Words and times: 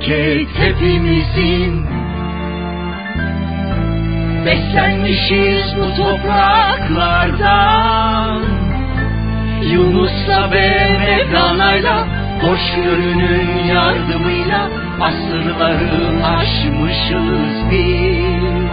memleket 0.00 0.48
hepimizin. 0.58 1.86
Beslenmişiz 4.46 5.76
bu 5.76 5.94
topraklardan. 5.96 7.30
Yunus'la 9.62 10.50
ve 10.52 10.98
Mevlana'yla 10.98 12.06
Hoşgörünün 12.42 13.64
yardımıyla 13.68 14.70
Asırları 15.00 16.24
aşmışız 16.24 17.70
biz. 17.70 18.70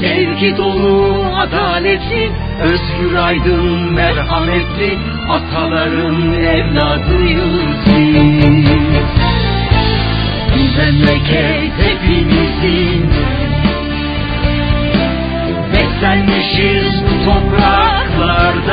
Sevgi 0.00 0.56
dolu, 0.56 1.24
adaletli, 1.36 2.30
özgür 2.62 3.14
aydın, 3.14 3.92
merhametli 3.92 4.98
Ataların 5.28 6.32
evladıyız 6.32 7.66
biz 7.86 8.39
Memleket 10.80 11.72
hepimizin. 11.78 13.02
Beslenmişiz 15.72 16.92
bu 17.04 17.14
topraklardan 17.24 18.70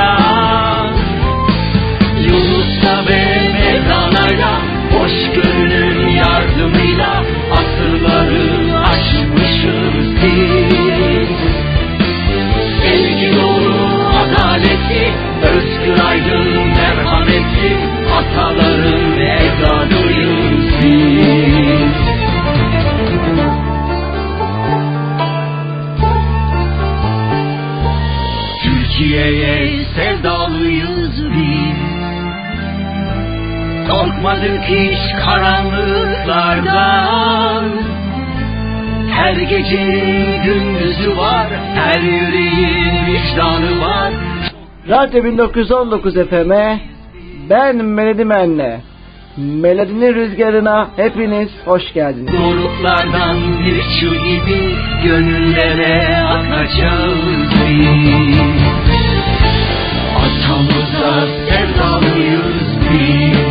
Yunus'la 2.21 2.95
ve 3.08 3.23
Mevlana'yla 3.53 4.53
Hoşgörünün 4.91 6.08
yardımıyla 6.08 7.23
Asırları 7.52 8.47
aşmışız 8.83 10.05
biz. 10.23 11.31
Sevgi 12.81 13.30
dolu, 13.35 13.78
adaletli 14.23 15.05
Özgür 15.44 15.97
aydın, 16.09 16.47
merhametli 16.67 17.72
Ataların 18.17 18.97
Korkmadık 34.28 34.64
hiç 34.64 35.00
karanlıklardan 35.25 37.64
Her 39.11 39.34
gecenin 39.34 40.44
gündüzü 40.44 41.17
var 41.17 41.47
Her 41.75 42.02
yüreğin 42.02 43.06
vicdanı 43.06 43.81
var 43.81 44.14
Radyo 44.89 45.23
1919 45.23 46.14
FM'e 46.14 46.80
ben 47.50 47.75
Melodi 47.75 48.25
Menne. 48.25 48.81
Melodinin 49.38 50.16
rüzgarına 50.16 50.89
hepiniz 50.95 51.50
hoş 51.66 51.94
geldiniz. 51.94 52.34
Doruklardan 52.34 53.38
bir 53.66 53.81
çığ 53.81 54.16
gibi 54.16 54.75
Gönüllere 55.03 56.17
akacağız 56.17 57.17
biz 57.69 58.38
Atamıza 60.17 61.28
sevdalıyız 61.50 62.67
biz 62.91 63.47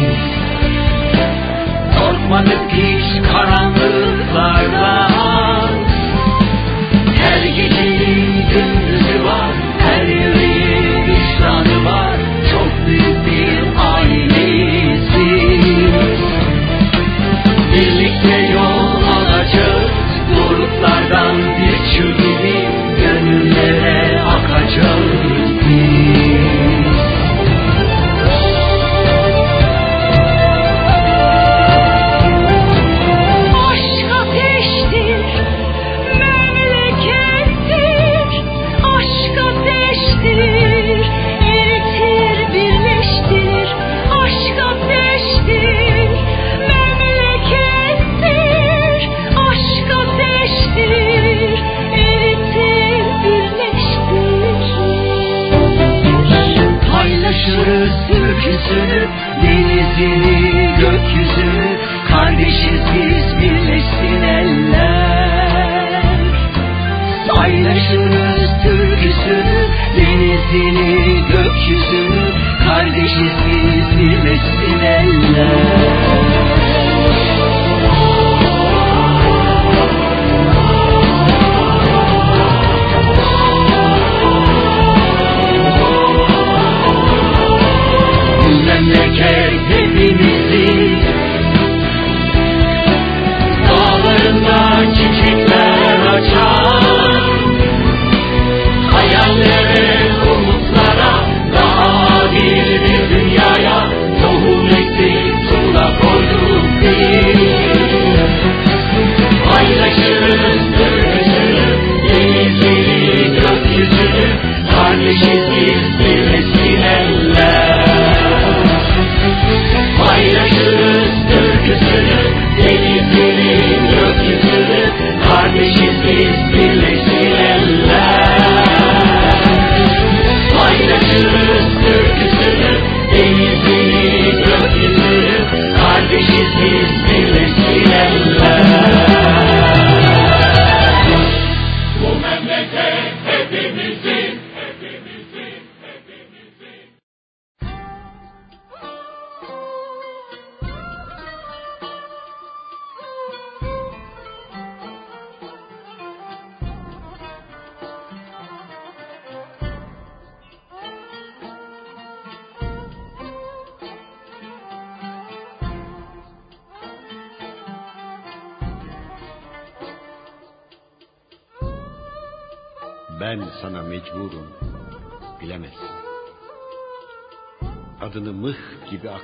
Korkmadık 2.37 2.73
hiç 2.73 3.23
karanlıklardan 3.33 5.11
Her 7.21 7.44
gecenin 7.47 8.49
gündüzü 8.50 8.86
Paylaşırız 67.87 68.51
türküsünü, 68.63 69.69
denizini, 69.97 71.23
gökyüzünü 71.29 72.33
Kardeşiz 72.65 73.33
biz 73.47 73.99
birleşsin 73.99 74.81
Bu 74.81 75.75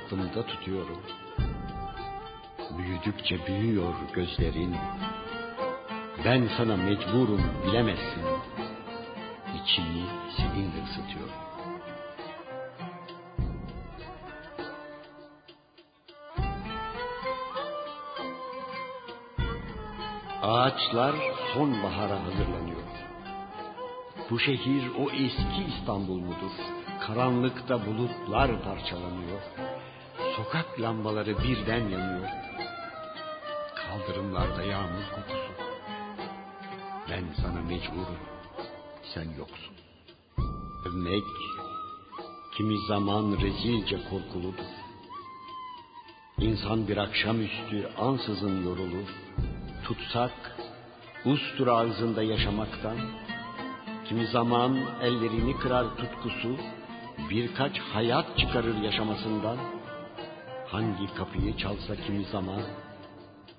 aklımda 0.05 0.45
tutuyorum. 0.45 1.01
Büyüdükçe 2.77 3.47
büyüyor 3.47 3.93
gözlerin. 4.13 4.75
Ben 6.25 6.49
sana 6.57 6.77
mecburum, 6.77 7.41
bilemezsin. 7.65 8.23
İçimi 9.55 10.05
seninle 10.37 10.83
ısıtıyorum. 10.83 11.33
Ağaçlar 20.41 21.15
sonbahara 21.53 22.23
hazırlanıyor. 22.23 22.83
Bu 24.29 24.39
şehir 24.39 24.91
o 24.99 25.11
eski 25.11 25.63
İstanbul 25.67 26.19
mudur? 26.19 26.51
Karanlıkta 27.07 27.85
bulutlar 27.85 28.63
parçalanıyor. 28.63 29.41
Sokak 30.35 30.81
lambaları 30.81 31.43
birden 31.43 31.89
yanıyor. 31.89 32.29
Kaldırımlarda 33.75 34.63
yağmur 34.63 35.03
kokusu. 35.15 35.53
Ben 37.09 37.23
sana 37.41 37.61
mecburum. 37.61 38.19
Sen 39.13 39.29
yoksun. 39.37 39.75
Övmek 40.85 41.23
kimi 42.57 42.87
zaman 42.87 43.37
rezilce 43.41 43.97
korkuludur. 44.09 44.65
İnsan 46.37 46.87
bir 46.87 46.97
akşamüstü 46.97 47.89
ansızın 47.97 48.65
yorulur. 48.65 49.09
Tutsak, 49.83 50.57
ustur 51.25 51.67
ağzında 51.67 52.23
yaşamaktan, 52.23 52.97
kimi 54.05 54.27
zaman 54.27 54.77
ellerini 55.01 55.57
kırar 55.57 55.85
tutkusu, 55.97 56.57
birkaç 57.29 57.79
hayat 57.79 58.37
çıkarır 58.39 58.77
yaşamasından, 58.77 59.57
hangi 60.73 61.13
kapıyı 61.13 61.57
çalsa 61.57 61.95
kimi 61.95 62.25
zaman, 62.25 62.61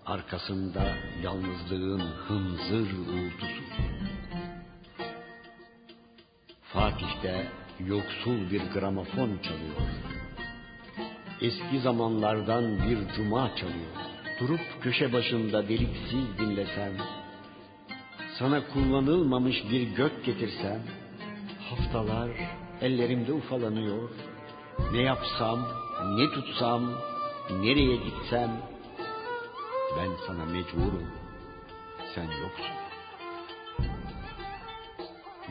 arkasında 0.06 0.84
yalnızlığın 1.22 2.00
hınzır 2.00 2.88
uğultusu. 2.99 3.62
Fatih'te 6.62 7.49
yoksul 7.87 8.50
bir 8.50 8.62
gramofon 8.72 9.38
çalıyor. 9.43 9.88
Eski 11.40 11.81
zamanlardan 11.81 12.64
bir 12.78 13.14
cuma 13.16 13.56
çalıyor. 13.56 13.94
Durup 14.40 14.82
köşe 14.82 15.12
başında 15.12 15.69
deliksiz 15.69 16.38
dinlesem, 16.38 16.93
sana 18.38 18.66
kullanılmamış 18.66 19.56
bir 19.70 19.82
gök 19.82 20.25
getirsem, 20.25 20.82
haftalar 21.70 22.31
ellerimde 22.81 23.32
ufalanıyor. 23.32 24.11
Ne 24.93 25.02
yapsam, 25.02 25.84
ne 26.02 26.31
tutsam, 26.31 26.82
nereye 27.50 27.96
gitsem, 27.96 28.50
ben 29.96 30.11
sana 30.26 30.44
mecburum, 30.44 31.06
sen 32.14 32.23
yoksun. 32.43 32.76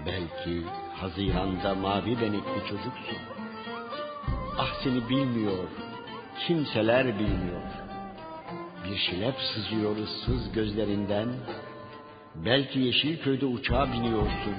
Belki 0.06 0.64
Haziran'da 0.96 1.76
mavi 1.76 2.22
benekli 2.22 2.60
çocuksun. 2.70 3.18
Ah 4.58 4.74
seni 4.84 5.10
bilmiyor, 5.10 5.68
kimseler 6.48 7.20
bilmiyor. 7.20 7.62
Bir 8.86 8.98
şilep 8.98 9.36
sızıyor 9.42 9.98
ıssız 9.98 10.52
gözlerinden. 10.52 11.30
Belki 12.36 12.80
Yeşilköy'de 12.80 13.46
uçağa 13.46 13.94
biniyorsun. 13.94 14.56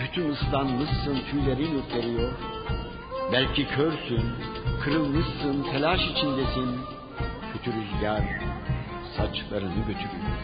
Bütün 0.00 0.30
ıslanmışsın, 0.30 1.18
tüylerin 1.30 1.78
ürperiyor. 1.78 2.32
Belki 3.32 3.68
körsün, 3.68 4.24
kırılmışsın, 4.86 5.62
telaş 5.62 6.00
içindesin. 6.00 6.80
Kötü 7.52 7.72
rüzgar 7.72 8.22
saçlarını 9.16 9.78
götürüyor. 9.78 10.38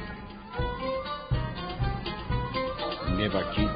Ne 3.17 3.33
vakit 3.33 3.71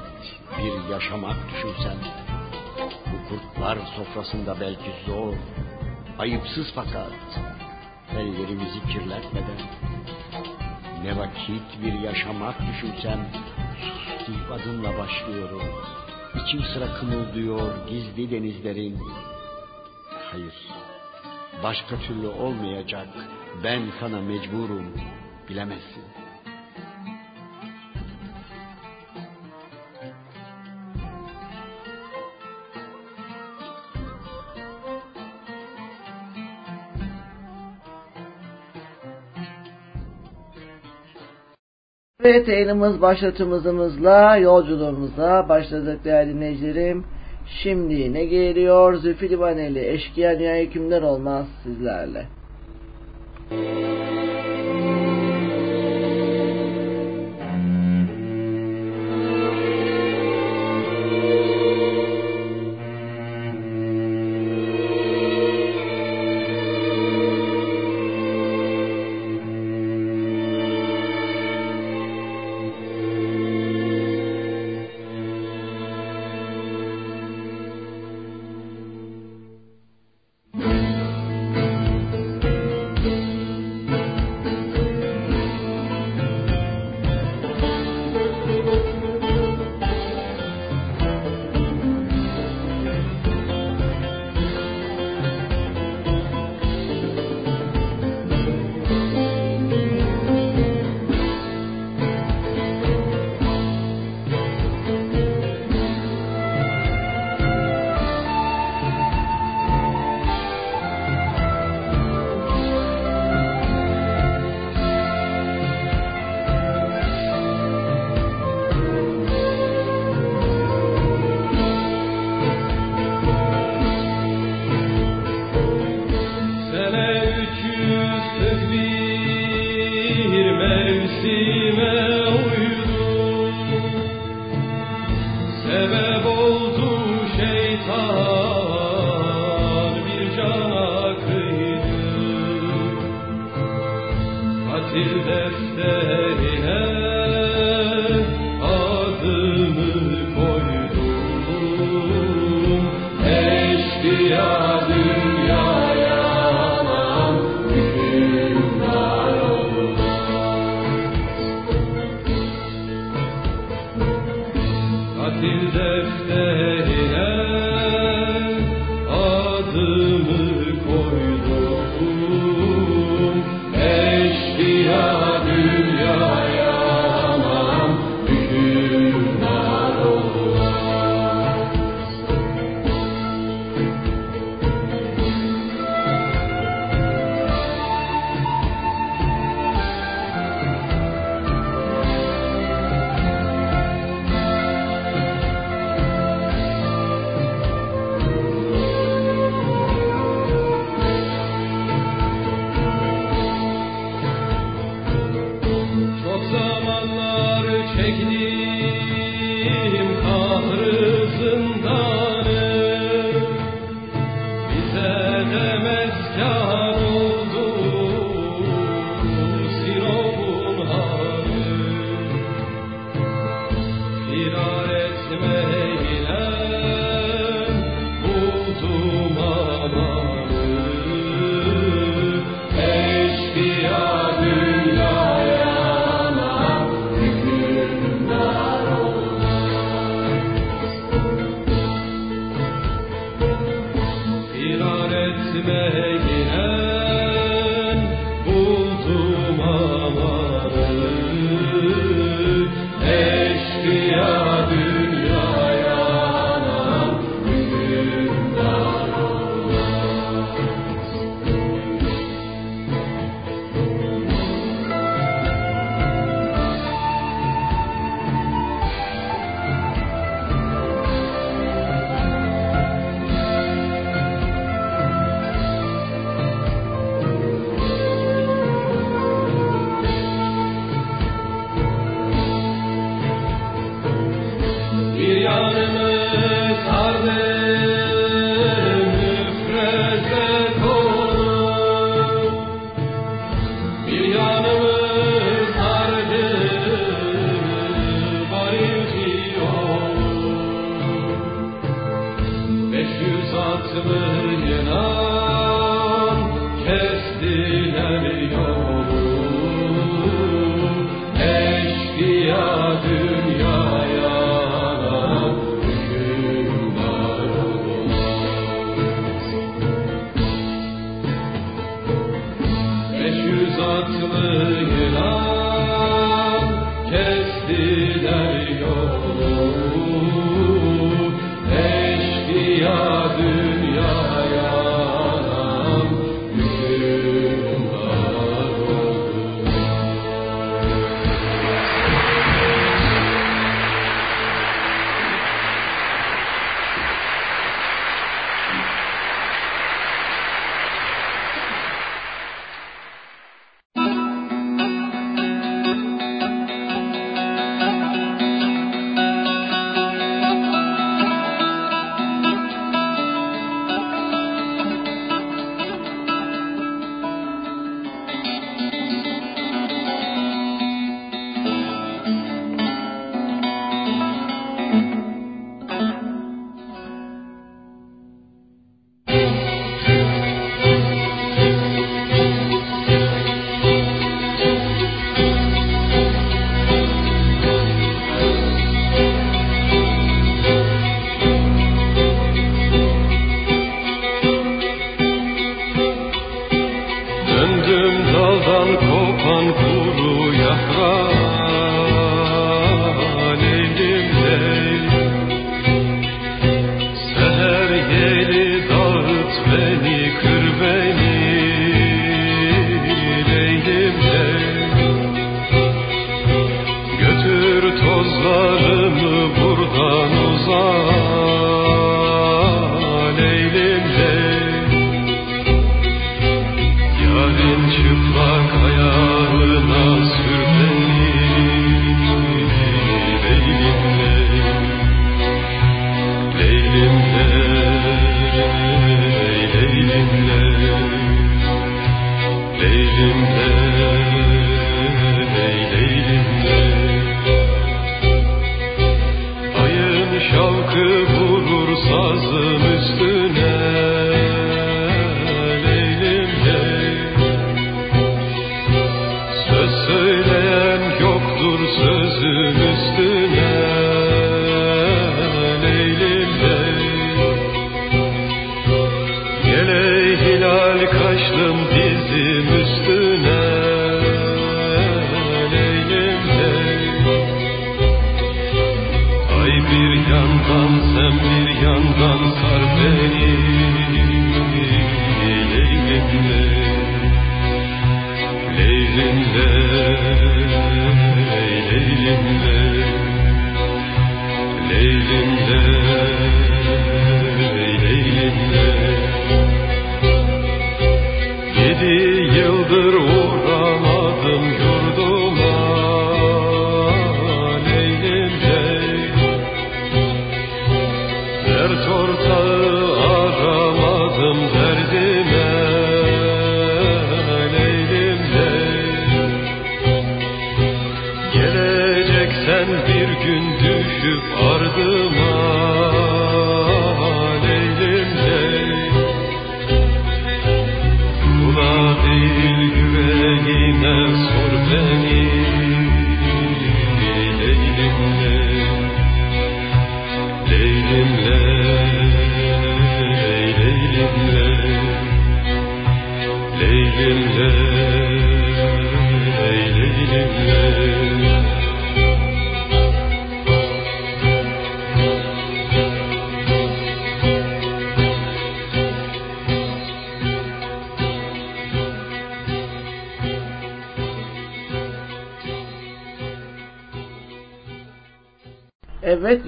bir 0.58 0.90
yaşamak 0.90 1.36
düşünsen. 1.52 1.96
Bu 3.06 3.28
kurtlar 3.28 3.78
sofrasında 3.96 4.60
belki 4.60 4.92
zor, 5.06 5.34
ayıpsız 6.18 6.66
fakat 6.74 7.12
ellerimizi 8.12 8.80
kirletmeden. 8.92 9.60
Ne 11.02 11.16
vakit 11.16 11.82
bir 11.84 11.92
yaşamak 11.92 12.54
düşünsem, 12.60 13.28
sus 13.80 14.28
deyip 14.28 14.52
adımla 14.52 14.98
başlıyorum. 14.98 15.62
İçim 16.34 16.62
sıra 16.62 16.94
kımıldıyor 16.94 17.88
gizli 17.88 18.30
denizlerin. 18.30 18.98
Hayır, 20.32 20.55
başka 21.62 21.96
türlü 21.96 22.26
olmayacak. 22.26 23.08
Ben 23.64 23.82
sana 24.00 24.20
mecburum, 24.20 24.93
bilemezsin. 25.49 26.05
Evet 42.25 42.49
yayınımız 42.49 43.00
başlatımızımızla 43.00 44.37
yolculuğumuza 44.37 45.49
başladık 45.49 46.05
değerli 46.05 46.34
dinleyicilerim. 46.34 47.15
Şimdi 47.46 48.12
ne 48.12 48.25
geliyor? 48.25 48.94
Zülfü 48.94 49.31
Livaneli, 49.31 49.88
Eşkıya 49.88 50.38
Dünya 50.38 50.56
Hükümler 50.56 51.02
Olmaz 51.02 51.46
sizlerle. 51.62 52.26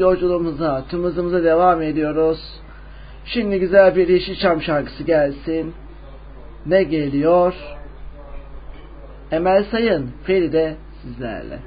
yolculuğumuza, 0.09 0.85
tımızımıza 0.91 1.45
devam 1.45 1.83
ediyoruz. 1.83 2.39
Şimdi 3.25 3.61
güzel 3.61 3.97
bir 3.97 4.09
Yeşilçam 4.09 4.63
şarkısı 4.63 5.03
gelsin. 5.03 5.75
Ne 6.67 6.83
geliyor? 6.83 7.55
Emel 9.31 9.65
Sayın, 9.71 10.11
Feride 10.25 10.77
sizlerle. 11.03 11.59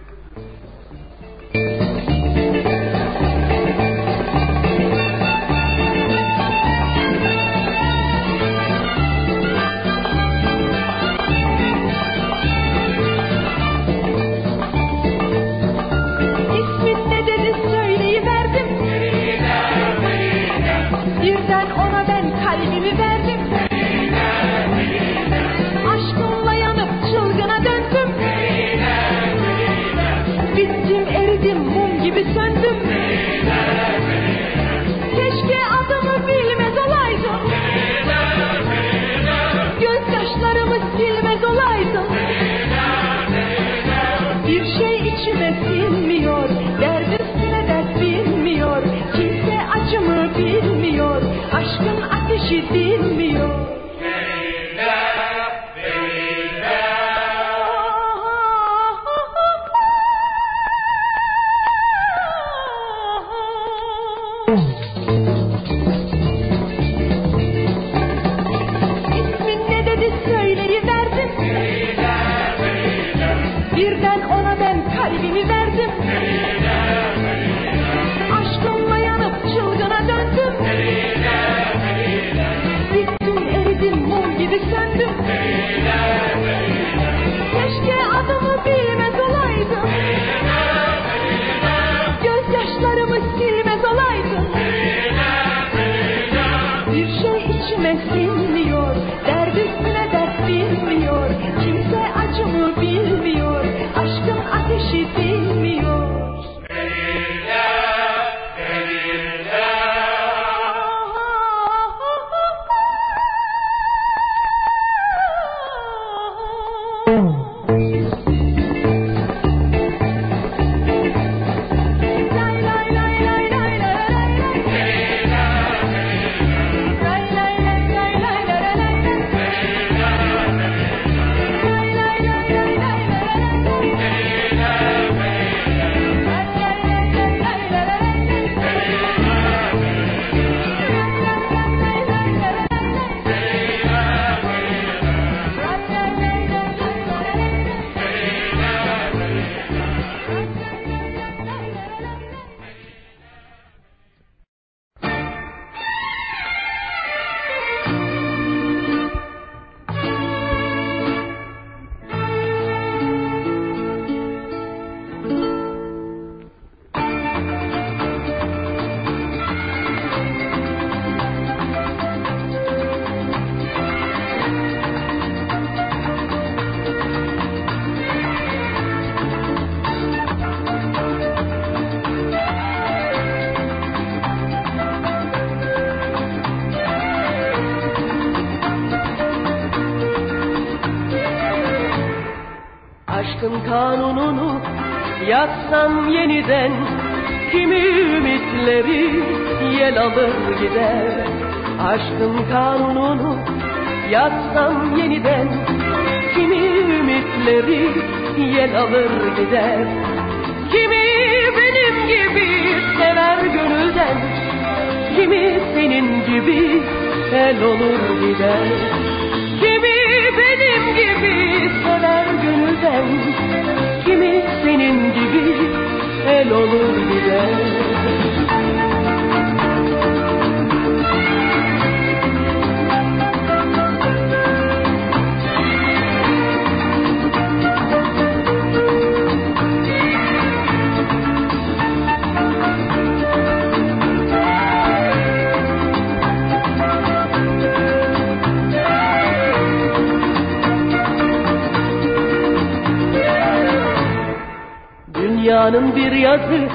Dünyanın 255.61 255.95
bir 255.95 256.11
yazı, 256.11 256.67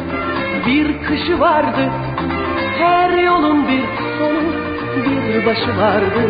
bir 0.66 1.02
kışı 1.02 1.40
vardı. 1.40 1.90
Her 2.78 3.10
yolun 3.18 3.68
bir 3.68 3.84
sonu, 4.18 4.42
bir 4.96 5.46
başı 5.46 5.78
vardı. 5.78 6.22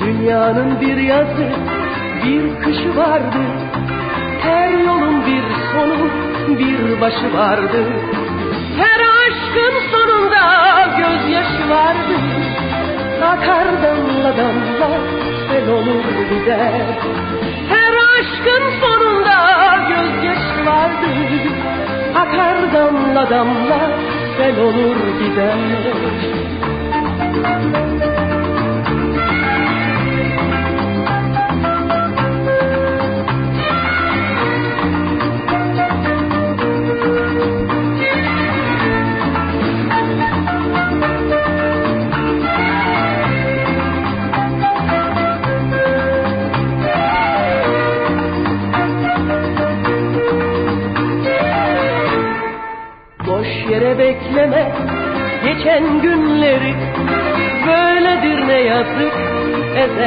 Dünyanın 0.00 0.80
bir 0.80 0.96
yazı, 0.96 1.48
bir 2.24 2.64
kışı 2.64 2.96
vardı. 2.96 3.38
Her 4.42 4.70
yolun 4.70 5.26
bir 5.26 5.42
sonu, 5.72 6.08
bir 6.58 7.00
başı 7.00 7.34
vardı. 7.34 7.84
Her 8.78 9.00
aşkın 9.00 9.74
sonunda 9.92 10.44
gözyaşı 10.98 11.70
vardı. 11.70 12.16
Akar 13.22 13.82
damla 13.82 14.36
damla 14.36 14.90
sel 15.48 15.68
olur 15.68 16.04
gider. 16.30 16.72
Her 17.68 17.92
aşkın 17.92 18.80
sonunda 18.80 19.09
gözyaşı 19.90 20.66
vardı. 20.66 21.06
Akar 22.14 22.72
damla 22.72 23.30
damla, 23.30 23.80
sel 24.38 24.60
olur 24.60 24.96
gider. 25.20 25.58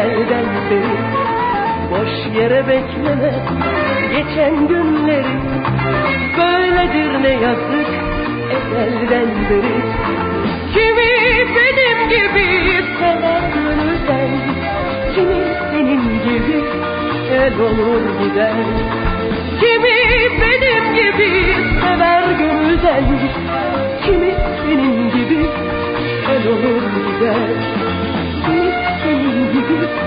Ezelden 0.04 0.46
beri 0.70 0.96
Boş 1.92 2.36
yere 2.36 2.68
bekleme. 2.68 3.34
Geçen 4.12 4.68
günleri 4.68 5.36
Böyledir 6.38 7.24
ne 7.24 7.30
yazık. 7.30 7.88
Ezelden 8.52 9.28
beri 9.50 9.76
Kimi 10.74 11.12
benim 11.56 12.10
gibi 12.10 12.84
sever 13.00 13.42
gönülden 13.54 14.30
Kimi 15.16 15.44
senin 15.72 16.02
gibi 16.24 16.63
el 17.34 17.60
olur 17.60 18.02
gider 18.20 18.54
Kimi 19.60 19.96
benim 20.42 20.96
gibi 20.96 21.56
sever 21.82 22.24
gönülden 22.39 23.04
Kimi 24.06 24.34
senin 24.63 25.10
gibi 25.10 25.46
el 26.32 26.48
olur 26.48 26.82
gider 26.82 27.92
Thank 29.65 29.97
you. 29.97 30.03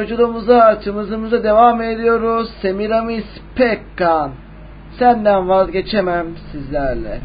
Yolculuğumuza, 0.00 0.78
tımızımıza 0.78 1.44
devam 1.44 1.82
ediyoruz. 1.82 2.50
Semiramis 2.62 3.24
Pekkan. 3.54 4.30
Senden 4.98 5.48
vazgeçemem 5.48 6.26
sizlerle. 6.52 7.20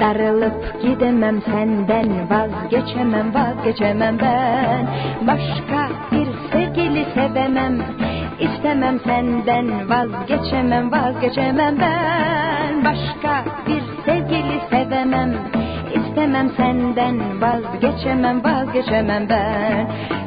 Darılıp 0.00 0.82
gidemem 0.82 1.42
senden 1.42 2.30
Vazgeçemem 2.30 3.34
vazgeçemem 3.34 4.18
ben. 4.18 4.86
Başka 5.26 5.88
bir 6.12 6.28
sevgili 6.52 7.06
sevemem 7.14 7.78
İstemem 8.40 9.00
senden 9.00 9.88
Vazgeçemem 9.88 10.92
vazgeçemem 10.92 11.76
ben. 11.80 12.84
Başka 12.84 13.44
bir 13.66 13.82
sevgili 14.06 14.60
sevemem 14.70 15.32
İstemem 15.94 16.50
senden 16.56 17.40
Vazgeçemem 17.40 18.44
vazgeçemem 18.44 19.28
ben 19.28 20.17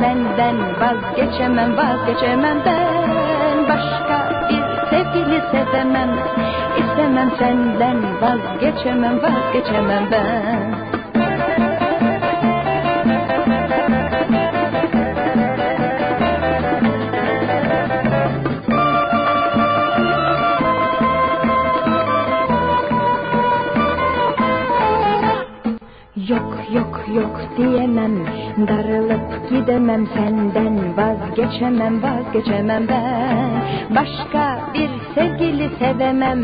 senden 0.00 0.56
vazgeçemem 0.80 1.76
vazgeçemem 1.76 2.58
ben. 2.66 3.68
Başka 3.68 4.48
bir 4.48 4.90
sevgili 4.90 5.42
sevemem. 5.50 6.10
İstemem 6.78 7.32
senden 7.38 8.20
vazgeçemem 8.20 9.22
vazgeçemem 9.22 10.10
ben 10.10 10.81
Gidemem 29.92 30.06
senden 30.14 30.96
Vazgeçemem 30.96 32.02
vazgeçemem 32.02 32.88
ben. 32.88 33.94
Başka 33.94 34.72
bir 34.74 34.90
sevgili 35.14 35.70
sevemem. 35.78 36.42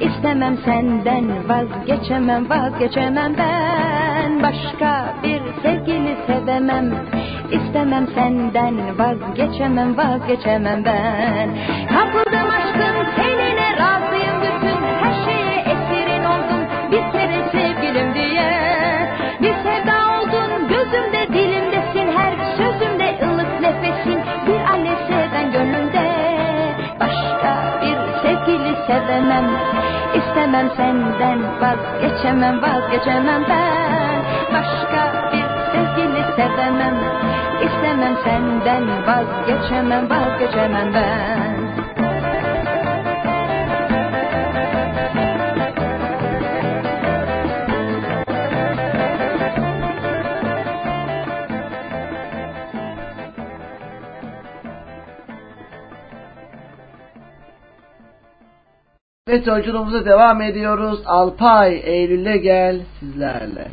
İstemem 0.00 0.58
senden 0.64 1.48
Vazgeçemem 1.48 2.50
vazgeçemem 2.50 3.34
ben. 3.38 4.42
Başka 4.42 5.14
bir 5.22 5.40
sevgili 5.62 6.16
sevemem. 6.26 6.94
İstemem 7.52 8.06
senden 8.14 8.98
Vazgeçemem 8.98 9.96
vazgeçemem 9.96 10.84
ben 10.84 11.48
istemem 30.48 30.70
senden 30.76 31.60
vazgeçemem 31.60 32.62
vazgeçemem 32.62 33.42
ben. 33.48 34.22
Başka 34.52 35.30
bir 35.32 35.44
sevgili 35.72 36.24
sevemem. 36.36 36.94
İstemem 37.62 38.16
senden 38.24 39.06
vazgeçemem 39.06 40.10
vazgeçemem 40.10 40.94
ben 40.94 41.47
Evet 59.28 59.46
yolculuğumuza 59.46 60.04
devam 60.04 60.42
ediyoruz. 60.42 61.00
Alpay 61.06 61.80
Eylül'e 61.84 62.36
gel 62.36 62.80
sizlerle. 63.00 63.67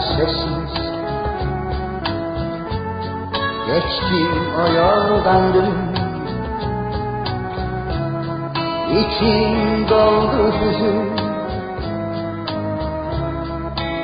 Sessiz. 0.00 0.94
Geçtim 3.66 4.52
o 4.62 4.72
yoldan 4.72 5.54
dün 5.54 5.94
İçim 8.90 9.88
doldu 9.88 10.52
hüzün 10.60 11.16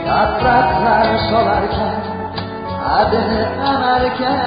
Yapraklar 0.06 1.18
solarken 1.30 2.00
Adını 2.84 3.68
anarken. 3.68 4.40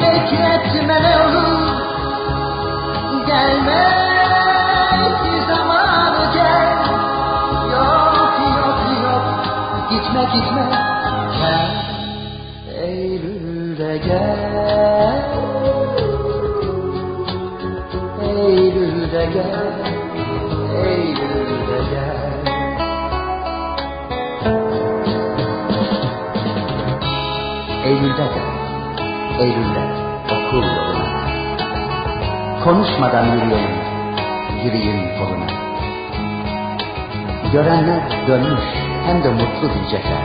Bekletme 0.00 1.02
ne 1.02 1.16
olur 1.22 1.76
Gelmek 3.26 3.95
gitme 10.16 10.32
gitme. 10.32 10.64
Gel 11.38 11.66
Eylül'de 12.82 13.98
gel. 13.98 15.24
Eylül'de 18.22 19.24
gel. 19.34 19.66
Eylül'de 20.84 21.78
gel. 21.90 22.16
Eylül'de 27.84 28.26
gel. 28.34 28.46
Eylül'de. 29.40 29.82
Okul 30.24 30.62
yoluna. 30.62 31.06
Konuşmadan 32.64 33.24
yürüyelim, 33.24 33.76
yürüyeyim 34.64 35.18
koluna. 35.18 35.46
Görenler 37.52 38.02
dönmüş 38.28 38.85
hem 39.06 39.24
de 39.24 39.28
mutlu 39.30 39.74
diyecekler. 39.74 40.24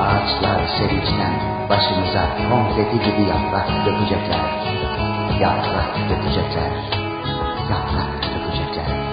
Ağaçlar 0.00 0.60
sevinçten 0.78 1.32
başımıza 1.68 2.28
konfeti 2.50 2.98
gibi 2.98 3.22
yaprak 3.28 3.68
dökecekler. 3.86 4.48
Yaprak 5.40 5.96
dökecekler. 6.10 6.72
Yaprak 7.70 8.22
dökecekler. 8.22 9.08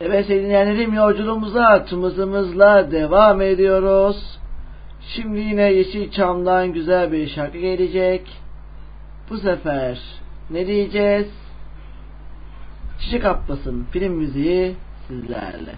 Evet 0.00 0.26
sevgili 0.26 0.44
dinleyenlerim 0.44 0.94
yolculuğumuza 0.94 1.84
tımızımızla 1.84 2.90
devam 2.90 3.40
ediyoruz. 3.40 4.23
Yine 5.54 5.72
Yeşilçam'dan 5.72 6.72
güzel 6.72 7.12
bir 7.12 7.28
şarkı 7.28 7.58
gelecek. 7.58 8.42
Bu 9.30 9.38
sefer 9.38 10.02
ne 10.50 10.66
diyeceğiz? 10.66 11.26
Çiçek 13.00 13.24
Atlas'ın 13.24 13.84
film 13.92 14.12
müziği 14.12 14.74
sizlerle. 15.08 15.74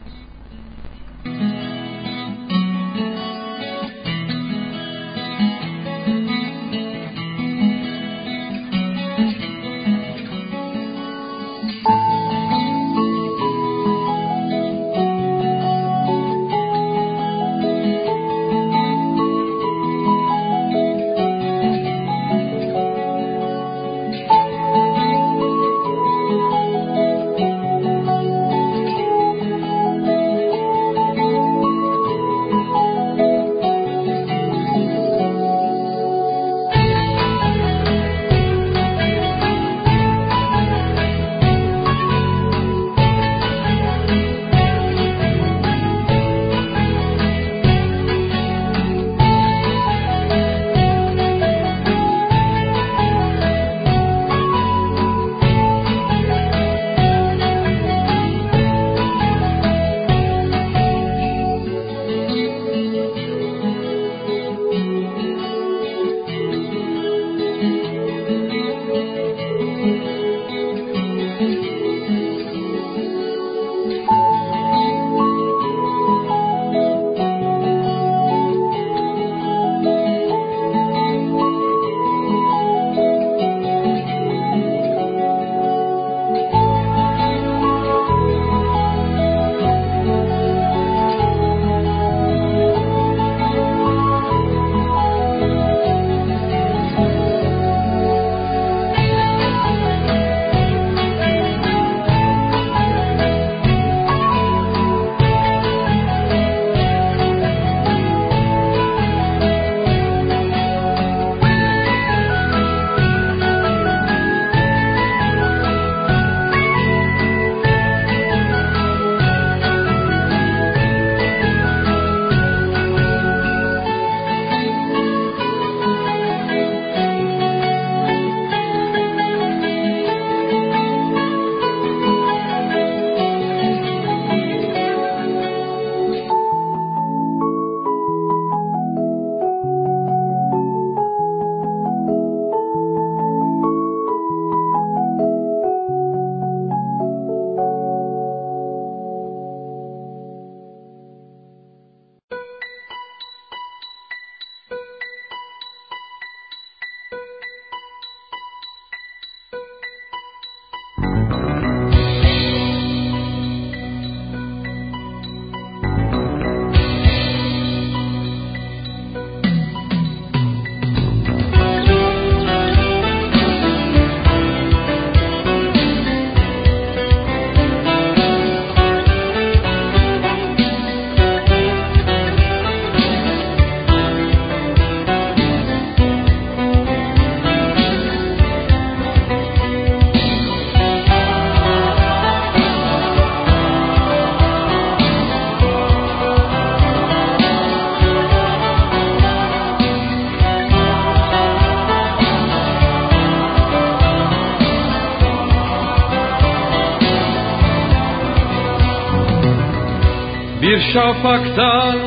Şafaktan 210.97 211.99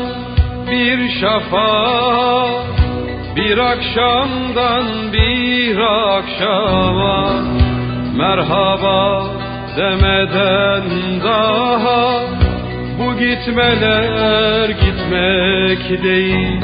bir 0.72 1.10
şafak 1.22 2.66
Bir 3.36 3.58
akşamdan 3.58 5.14
bir 5.14 5.78
akşama. 6.18 7.34
Merhaba 8.18 9.26
demeden 9.78 10.84
daha 11.24 12.22
Bu 13.00 13.18
gitmeler 13.18 14.70
gitmek 14.70 16.04
değil. 16.04 16.62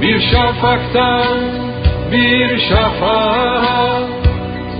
Bir 0.00 0.20
şafaktan 0.32 1.38
bir 2.12 2.58
şafak 2.68 4.08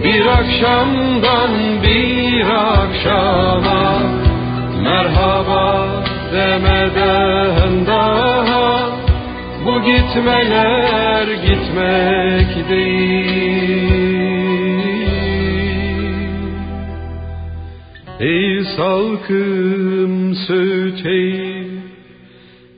Bir 0.04 0.26
akşamdan 0.26 1.50
bir 1.82 2.46
akşama. 2.50 4.02
Merhaba 4.82 6.01
demeden 6.32 7.86
daha 7.86 8.90
Bu 9.64 9.82
gitmeler 9.82 11.26
gitmek 11.26 12.68
değil. 12.68 13.92
Ey 18.20 18.64
salkım 18.76 20.34
söğüteyim 20.34 21.82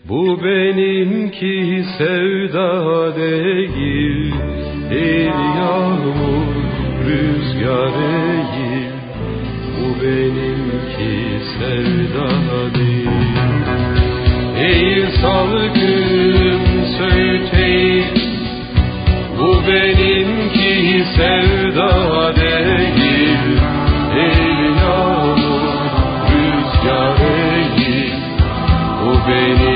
Bu 0.08 0.44
benimki 0.44 1.84
sevda 1.98 3.16
değil. 3.16 4.34
Ey 4.90 5.26
yağmur 5.58 6.54
rüzgar 7.06 7.92
değil 7.94 8.90
Bu 9.76 10.02
benimki 10.02 11.44
sevda 11.58 12.74
değil 12.74 13.23
Ey 14.64 15.06
söğüteyim 16.98 18.04
Bu 19.38 19.66
benimki 19.66 21.04
sevda 21.16 22.36
değil. 22.36 23.38
Ey 24.16 24.54
yağmur 24.80 25.64
rüzgar 26.30 27.18
değil 27.76 28.14
Bu 29.02 29.28
benimki 29.28 29.73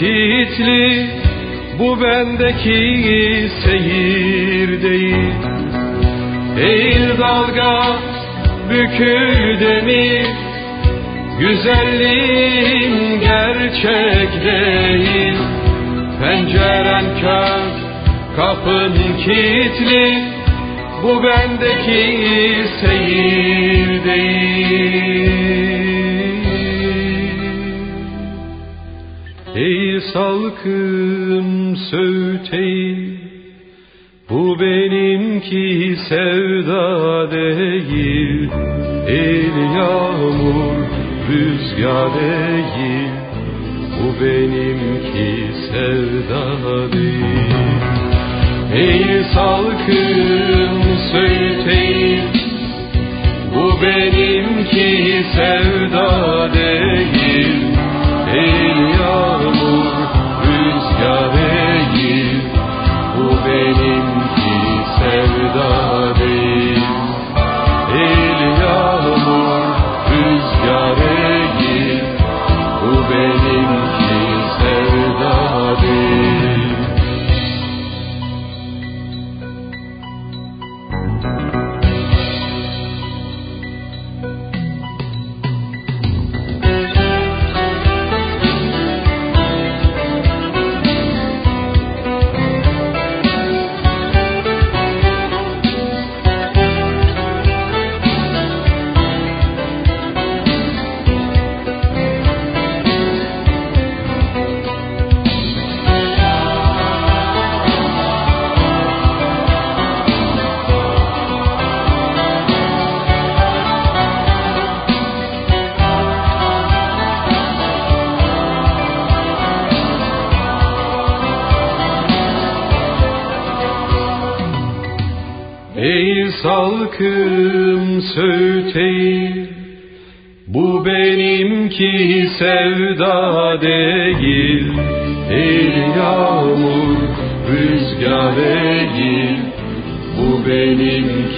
kilitli 0.00 1.06
Bu 1.78 2.02
bendeki 2.02 3.48
seyir 3.64 4.82
değil. 4.82 5.34
Eğil 6.60 7.18
dalga 7.18 7.96
bükül 8.70 9.60
demir 9.60 10.26
Güzelliğin 11.40 13.20
gerçek 13.20 14.44
değil. 14.44 15.38
Penceren 16.20 17.04
kör, 17.20 17.70
kapın 18.36 18.94
kilitli 19.24 20.24
Bu 21.02 21.22
bendeki 21.22 22.18
seyir 22.80 24.04
değil 24.04 25.79
salkım 30.00 31.76
söğüteyim 31.76 33.20
Bu 34.30 34.60
benimki 34.60 35.96
sevda 36.08 37.30
değil 37.30 38.50
El 39.08 39.74
yağmur 39.76 40.80
rüzgar 41.30 42.08
değil. 42.14 43.10
Bu 43.98 44.24
benimki 44.24 45.52
sevda 45.70 46.92
değil. 46.92 47.50
Ey 48.74 49.24
salkım 49.34 50.82
söğüteyim 51.12 52.30
Bu 53.54 53.82
benimki 53.82 55.24
sevda 55.34 56.54
değil 56.54 56.89
sevda 65.52 65.79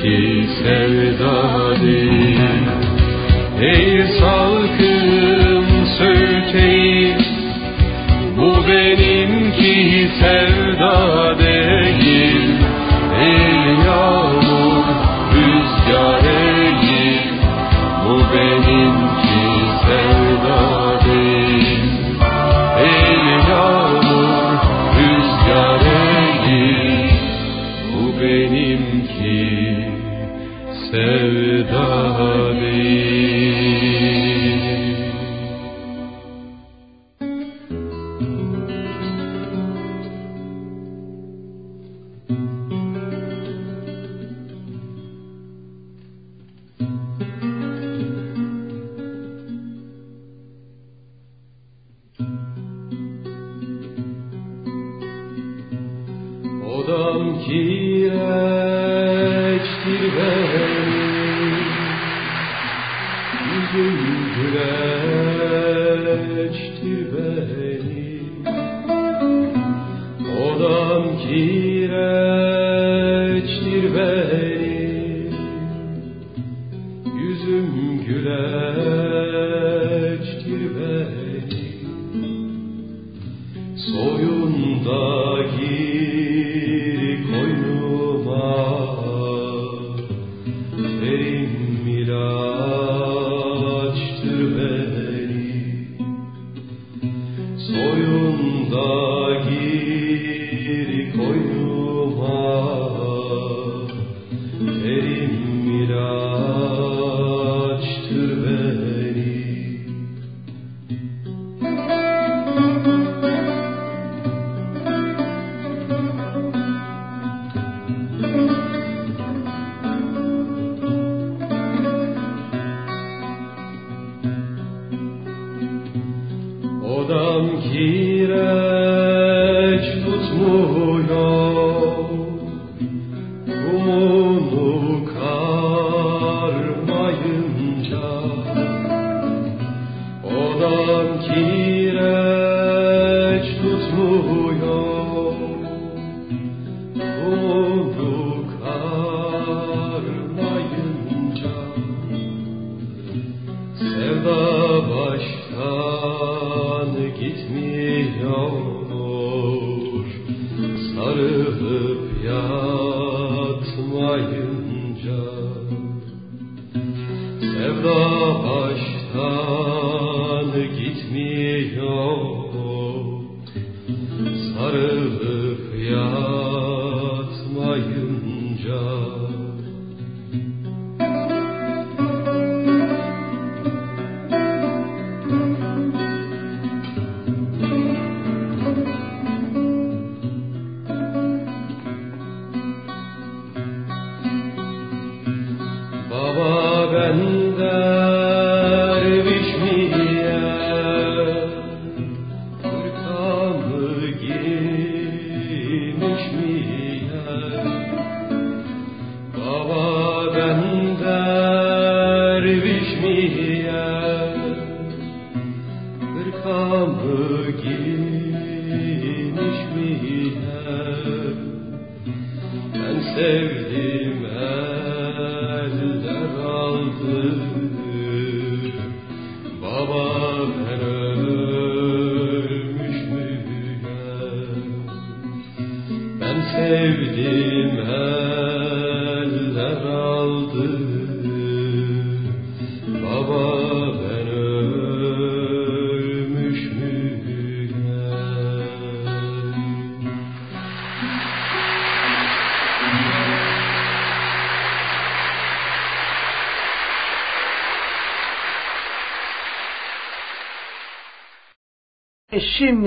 benimki 0.00 0.46
sevda 0.62 1.76
değil. 1.82 2.40
Ey 3.60 4.06
salkım 4.20 5.66
söğüteyim 5.98 7.18
Bu 8.36 8.68
benimki 8.68 10.08
sevda 10.20 11.38
değil 11.38 11.51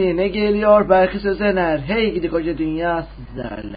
yerine 0.06 0.28
geliyor 0.28 0.90
Belki 0.90 1.20
Sözener. 1.20 1.80
Hey 1.80 2.14
gidi 2.14 2.30
koca 2.30 2.58
dünya 2.58 3.08
sizlerle. 3.16 3.75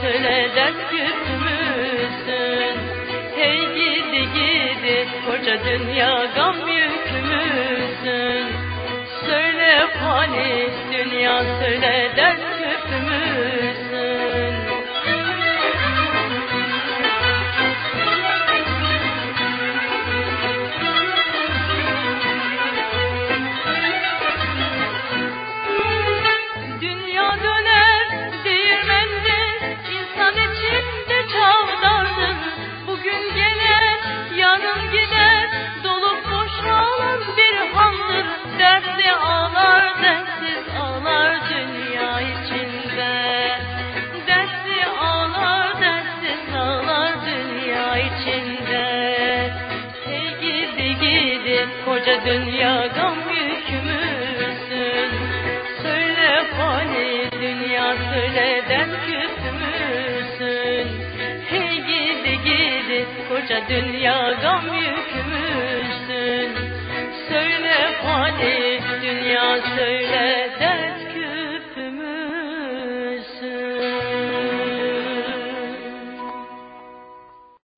Söyleden 0.00 0.74
küsmüşsün 0.90 2.76
Hey 3.36 3.58
gidi 3.58 4.22
gidi 4.34 5.08
Koca 5.26 5.64
dünya 5.64 6.26
gam 6.34 6.56
yükümüzsün 6.68 8.46
Söyle 9.26 9.86
fani 10.00 10.70
dünya 10.92 11.42
Söyleden 11.60 12.36
küsmüşsün 12.36 13.79
dünya 63.70 64.32
gam 64.42 64.64
yükümüzsün 64.74 66.50
Söyle 67.28 67.74
fani 68.02 68.80
dünya 69.02 69.58
söyle 69.76 70.50
dert 70.60 71.00
küpümüzsün 71.14 72.00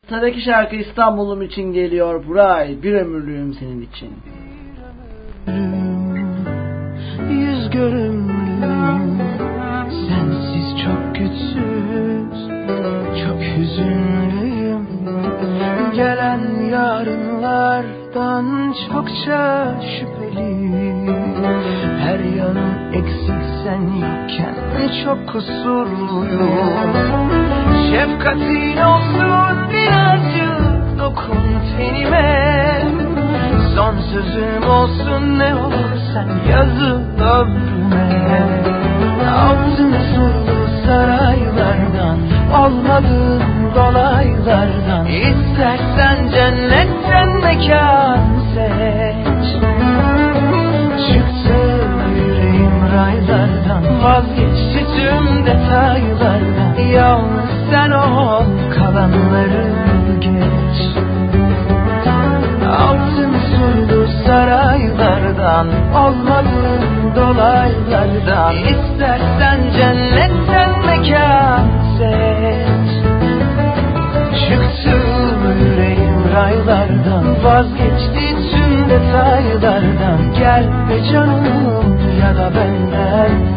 Sıradaki 0.09 0.41
şarkı 0.41 0.77
İstanbul'um 0.77 1.43
için 1.43 1.73
geliyor 1.73 2.27
Buray. 2.27 2.83
Bir 2.83 2.93
ömürlüğüm 2.93 3.55
senin 3.55 3.83
için. 3.83 4.13
Yüz 7.31 7.71
görümlüm 7.71 8.22
çokça 18.75 19.75
şüpheli. 19.81 20.73
Her 21.99 22.19
yanım 22.19 22.93
eksik 22.93 23.43
sen 23.65 23.83
yokken 23.83 24.55
çok 25.05 25.29
kusurluyum. 25.29 26.93
Şefkatin 27.91 28.77
olsun 28.77 29.71
birazcık 29.73 30.99
dokun 30.99 31.61
tenime. 31.77 32.83
Son 33.77 33.95
sözüm 34.13 34.71
olsun 34.71 35.39
ne 35.39 35.55
olur 35.55 35.93
sen 36.15 36.29
yazı 36.51 37.03
ömrüme 37.21 38.33
Altın 39.31 39.95
surlu 40.15 40.87
saraylardan 40.87 42.19
Olmadığın 42.61 43.43
dolaylardan. 43.75 45.07
İstersen 45.07 46.29
cennetten 46.35 47.29
mekan 47.43 48.22
Vazgeçti 54.03 54.87
tüm 54.97 55.47
detaylardan 55.47 56.43
Yalnız 56.93 57.51
sen 57.71 57.91
ol 57.91 58.45
kalanları 58.75 59.67
geç. 60.21 60.79
Altın 62.79 63.35
surlu 63.51 64.09
saraylardan 64.27 65.67
Olmadığın 65.95 67.15
dolaylardan. 67.17 68.55
İstersen 68.57 69.61
cennetten 69.77 70.87
mekan 70.87 71.67
seç. 71.99 72.89
Çıktı 74.41 74.97
yüreğim 75.61 76.25
raylardan 76.35 77.45
Vazgeçti 77.45 78.37
tüm 78.53 78.91
detaylardan. 78.91 80.33
Gel 80.39 80.65
be 80.89 81.13
canım 81.13 81.99
ya 82.21 82.37
da 82.37 82.51
benden 82.55 83.52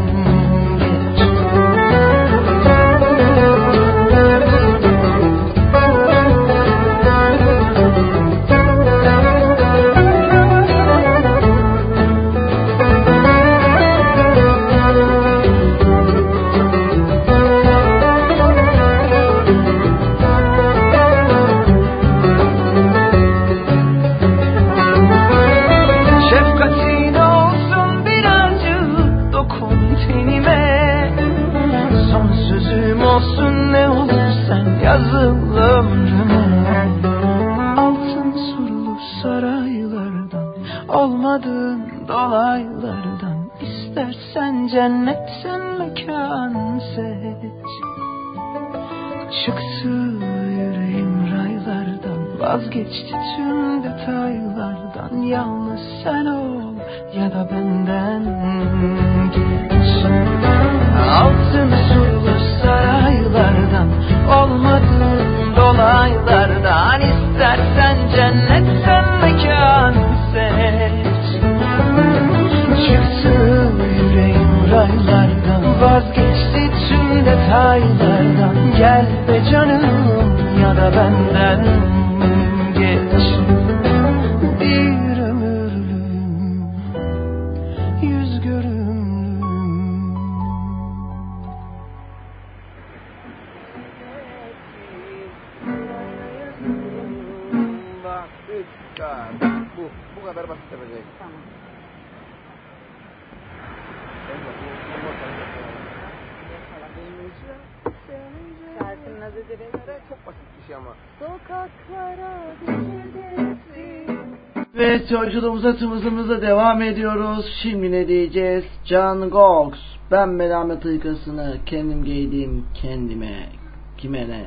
yolculuğumuza 115.65 115.77
tımızımıza 115.79 116.41
devam 116.41 116.81
ediyoruz. 116.81 117.45
Şimdi 117.63 117.91
ne 117.91 118.07
diyeceğiz? 118.07 118.63
Can 118.85 119.29
Gox. 119.29 119.73
Ben 120.11 120.29
melamet 120.29 120.85
hırkasını 120.85 121.57
kendim 121.65 122.03
giydim 122.03 122.65
kendime. 122.73 123.49
Kime 123.97 124.29
ne? 124.29 124.45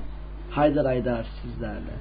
Haydar 0.51 0.87
Haydar 0.87 1.27
sizlerle. 1.43 1.99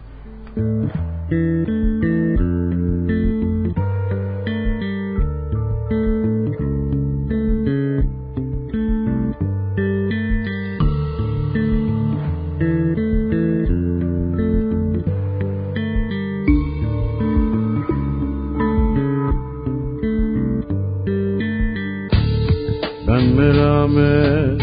Ben 23.07 23.23
merhamet 23.23 24.61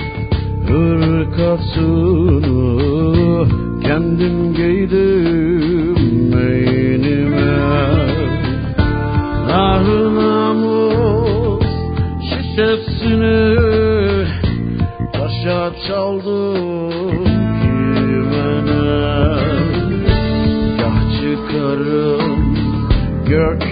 hırkasını 0.68 1.88
kendim 3.82 4.55
giydim 4.55 6.32
beynime 6.32 7.57
Nahrı 9.49 10.14
namus 10.16 11.64
şişesini 12.22 13.57
taşa 15.12 15.72
çaldım 15.88 17.24
kime 17.62 18.51
Yah 20.80 20.99
çıkarım 21.20 22.57
gökyüzüne 23.28 23.64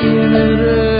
Give 0.00 0.32
it 0.32 0.99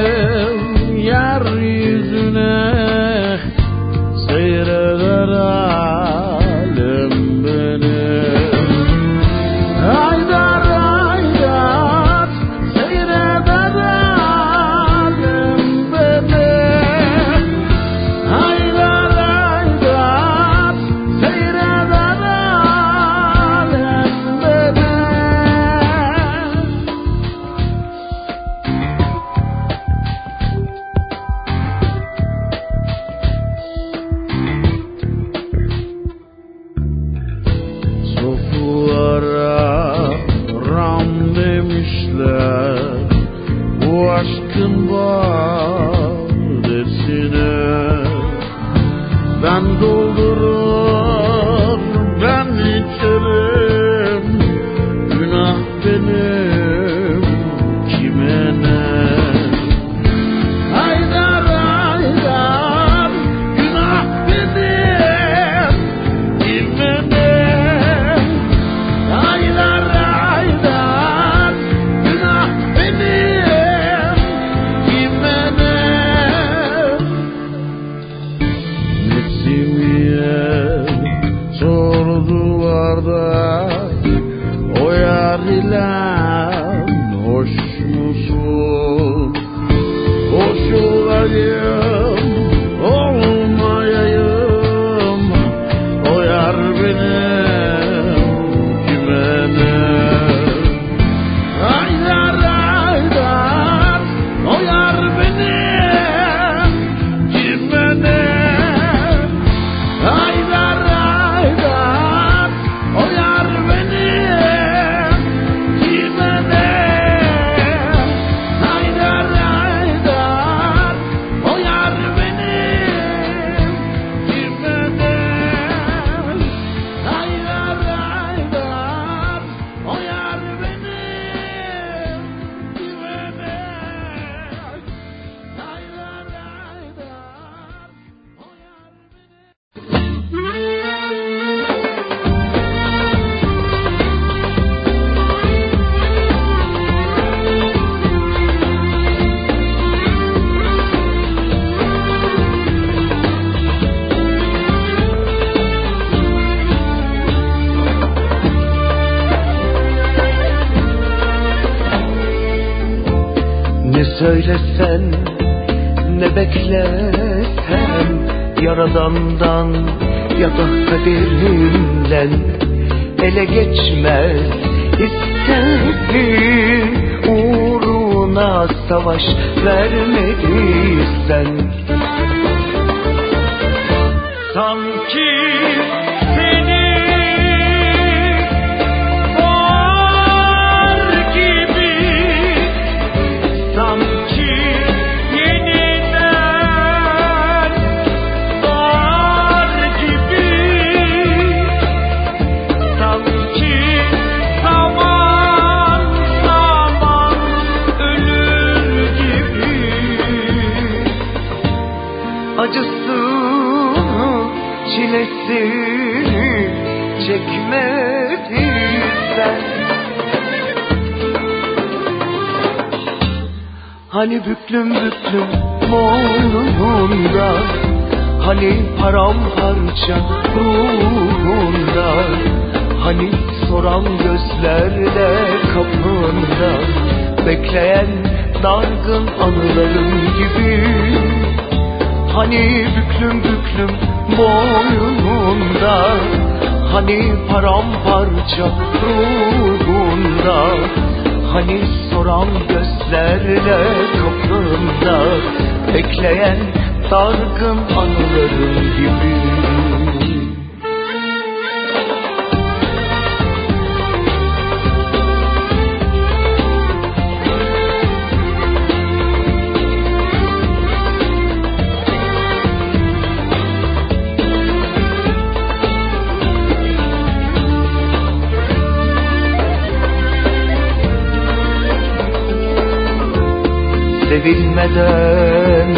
Sevilmeden 284.41 285.95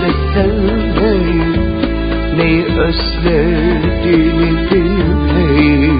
de 0.00 0.10
sevmeyi 0.34 1.42
Neyi 2.36 2.64
özlediğini 2.64 4.50
bilmeyi 4.70 5.92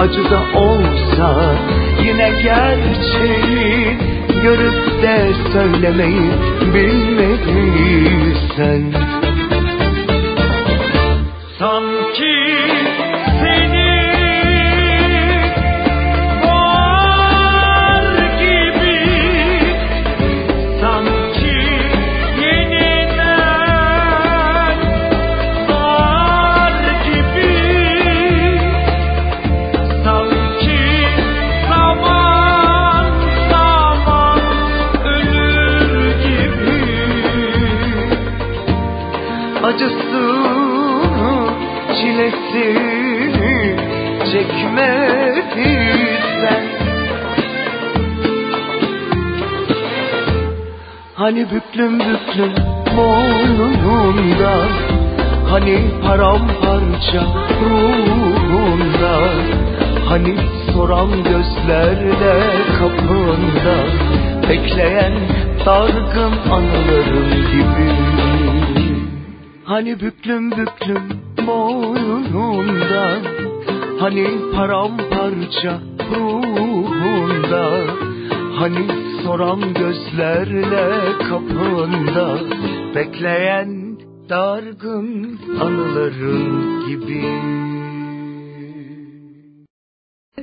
Acı 0.00 0.30
da 0.30 0.40
olsa 0.58 1.54
yine 2.04 2.30
gerçeği 2.42 3.96
Görüp 4.42 5.02
de 5.02 5.28
söylemeyi 5.52 6.30
bilmeyi 6.74 8.34
sen 8.56 8.92
Sanki 11.58 12.34
Hani 51.28 51.46
büklüm 51.50 52.00
büklüm 52.00 52.52
boynunda 52.96 54.68
Hani 55.50 55.78
paramparça 56.06 57.22
ruhunda 57.62 59.20
Hani 60.08 60.36
soran 60.72 61.10
gözlerle 61.10 62.44
kapında 62.78 63.76
Bekleyen 64.48 65.12
dargın 65.66 66.50
anılarım 66.52 67.30
gibi. 67.30 67.90
Hani 69.64 70.00
büklüm 70.00 70.50
büklüm 70.50 71.02
boynunda 71.46 73.18
Hani 74.00 74.26
paramparça 74.56 75.78
ruhunda 76.10 77.70
Hani 78.58 79.07
soran 79.24 79.74
gözlerle 79.74 81.18
kapında 81.28 82.38
Bekleyen 82.94 83.98
dargın 84.28 85.38
anıların 85.60 86.86
gibi 86.86 87.24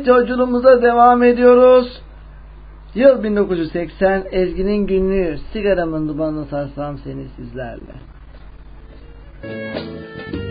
Yolculuğumuza 0.06 0.82
devam 0.82 1.24
ediyoruz. 1.24 2.02
Yıl 2.96 3.24
1980 3.24 4.24
Ezgi'nin 4.32 4.88
günlüğü 4.88 5.38
sigaramın 5.54 6.08
dumanını 6.08 6.46
sarsam 6.46 6.98
seni 6.98 7.26
sizlerle. 7.36 7.96
Sigaramın 9.42 10.45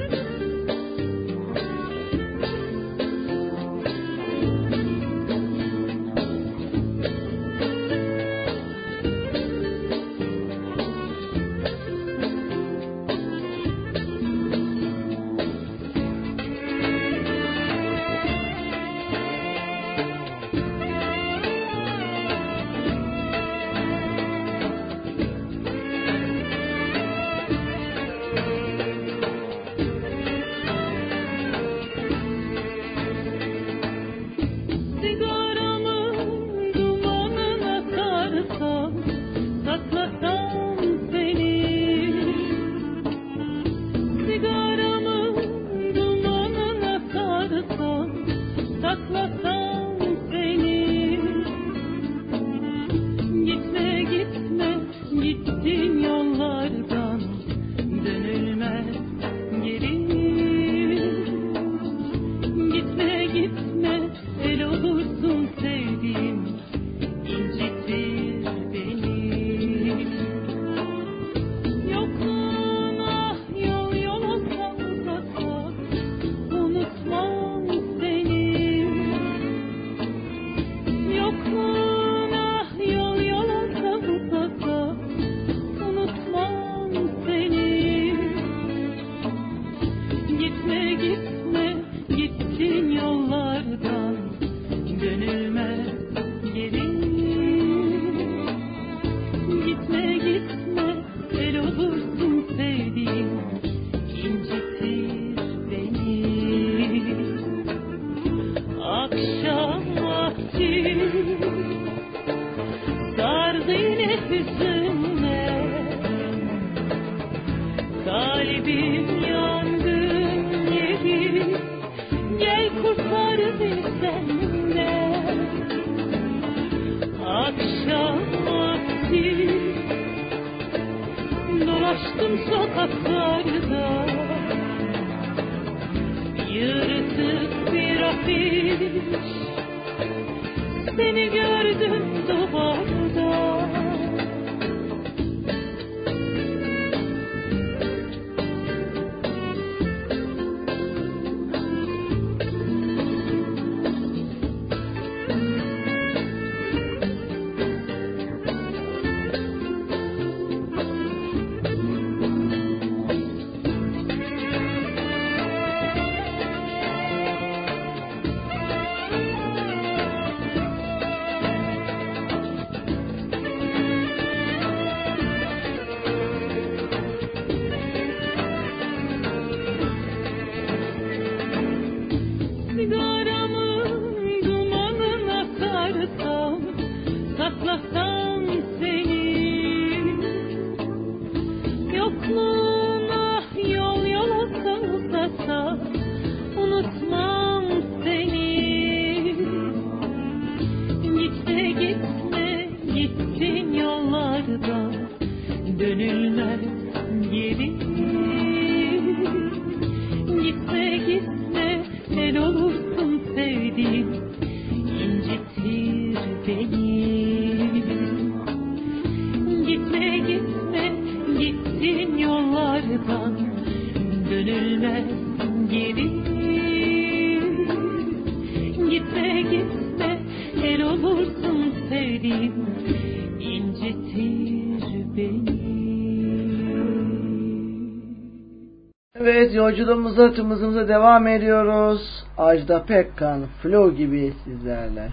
yolculuğumuza 239.79 240.33
tımızımıza 240.33 240.89
devam 240.89 241.27
ediyoruz. 241.27 242.25
Ajda 242.39 242.83
Pekkan, 242.83 243.41
Flow 243.63 243.97
gibi 243.97 244.33
sizlerle. 244.45 245.09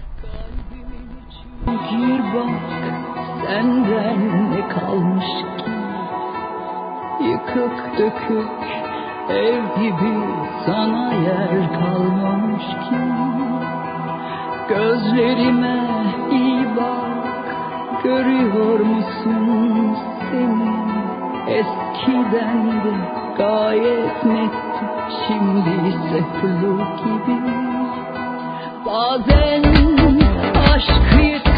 Gir 1.66 2.20
bak 2.34 2.50
senden 3.46 4.50
ne 4.50 4.68
kalmış 4.68 5.24
ki 5.58 5.70
Yıkık 7.24 7.98
dökük 7.98 8.50
ev 9.30 9.62
gibi 9.82 10.14
sana 10.66 11.12
yer 11.12 11.72
kalmamış 11.72 12.64
ki 12.64 12.96
Gözlerime 14.68 15.86
iyi 16.32 16.64
bak 16.76 17.54
görüyor 18.04 18.80
musun 18.80 19.96
seni 20.30 20.72
Eskiden 21.48 22.66
de 22.84 23.21
gayet 23.38 24.24
netti 24.24 24.84
şimdi 25.26 25.88
ise 25.88 26.24
flu 26.40 26.78
gibi. 27.02 27.38
Bazen 28.86 29.64
aşk 30.74 31.22
yeter 31.22 31.51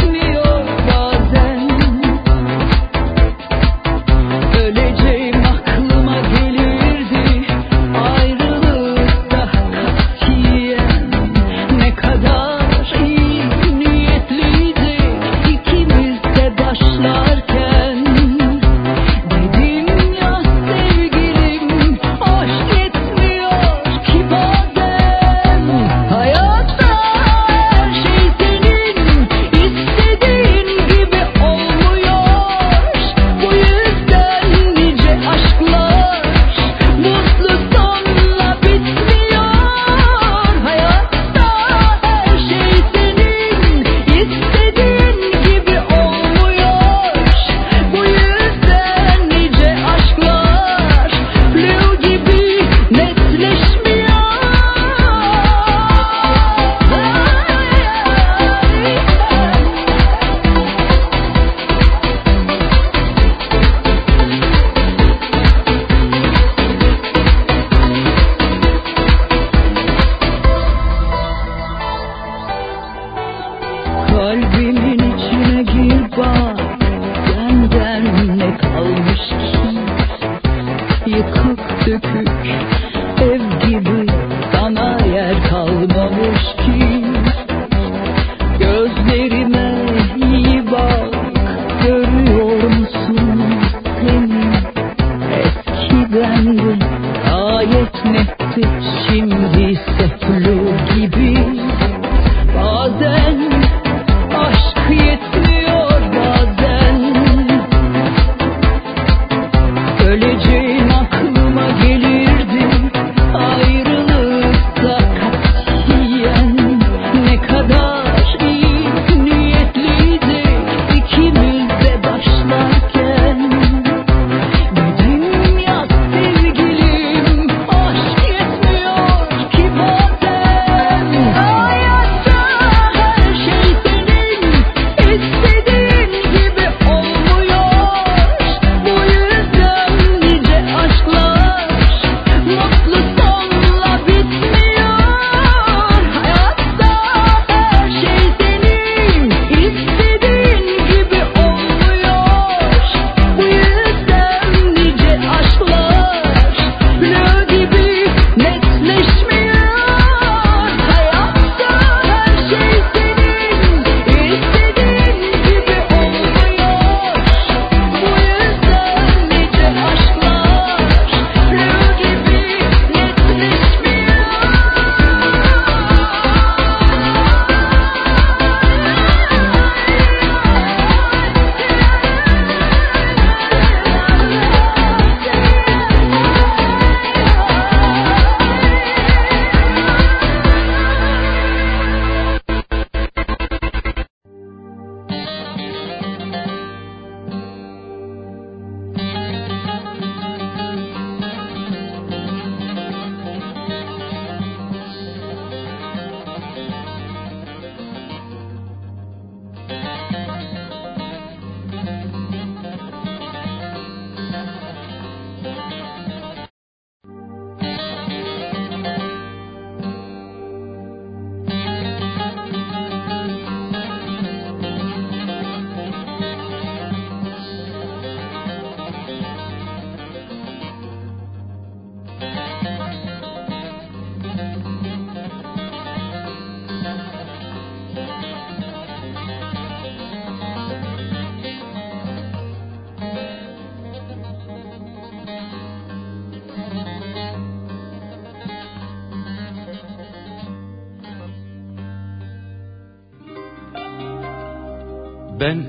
Ben 255.45 255.65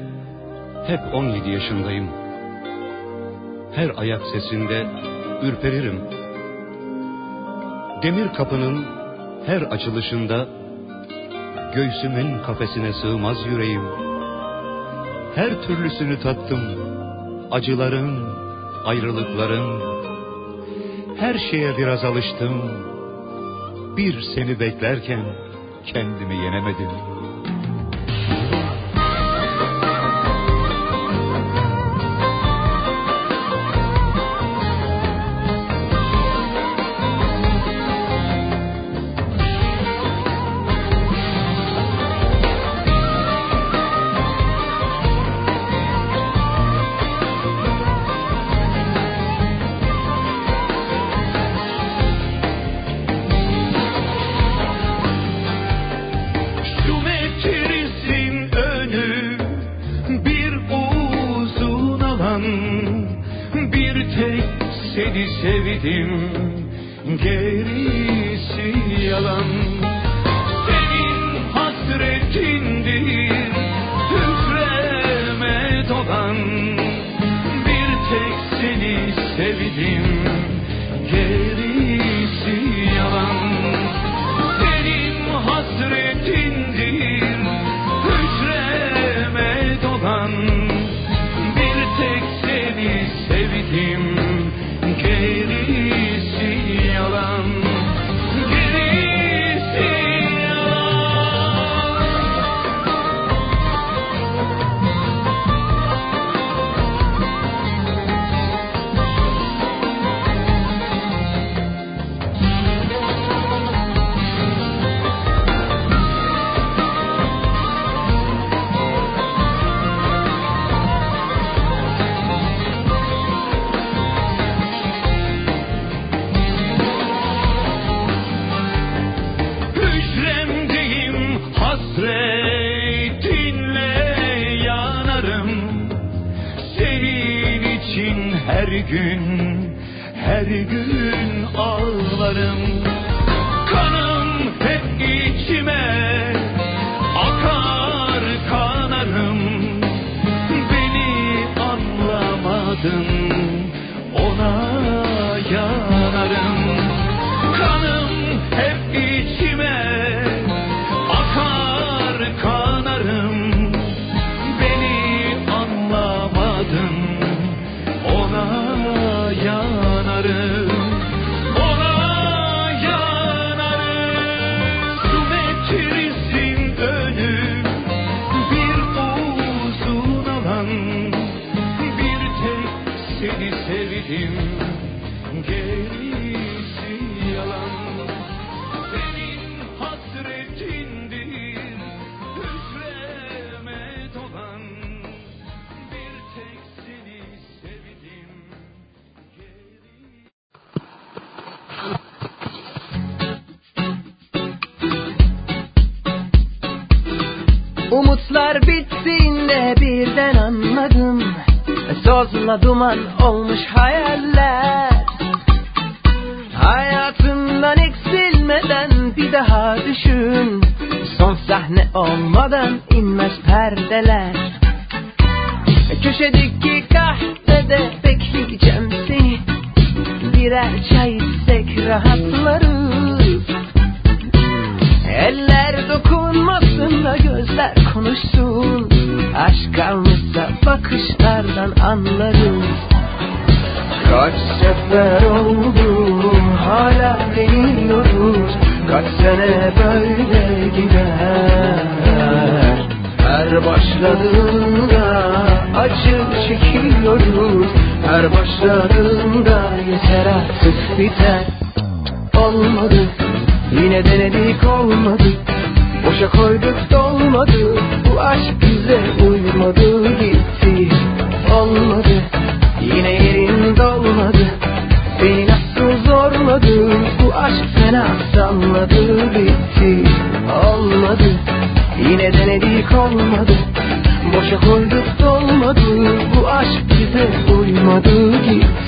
hep 0.87 0.99
17 1.13 1.49
yaşındayım. 1.49 2.09
Her 3.75 3.91
ayak 3.97 4.21
sesinde 4.33 4.87
ürperirim. 5.43 6.01
Demir 8.03 8.33
kapının 8.33 8.85
her 9.45 9.61
açılışında 9.61 10.47
göğsümün 11.75 12.43
kafesine 12.43 12.93
sığmaz 12.93 13.37
yüreğim. 13.45 13.83
Her 15.35 15.61
türlüsünü 15.61 16.19
tattım. 16.19 16.61
Acıların, 17.51 18.29
ayrılıkların. 18.85 19.81
Her 21.17 21.37
şeye 21.51 21.77
biraz 21.77 22.03
alıştım. 22.05 22.61
Bir 23.97 24.21
seni 24.35 24.59
beklerken 24.59 25.25
kendimi 25.85 26.35
yenemedim.'' 26.35 27.24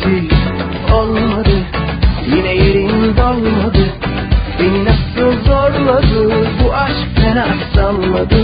gitti 0.03 0.35
olmadı. 0.93 1.59
Yine 2.27 2.55
yerin 2.55 3.18
dolmadı 3.18 3.88
Beni 4.59 4.85
nasıl 4.85 5.45
zorladı? 5.45 6.47
Bu 6.64 6.73
aşk 6.73 7.07
fena 7.15 7.47
salladı 7.76 8.35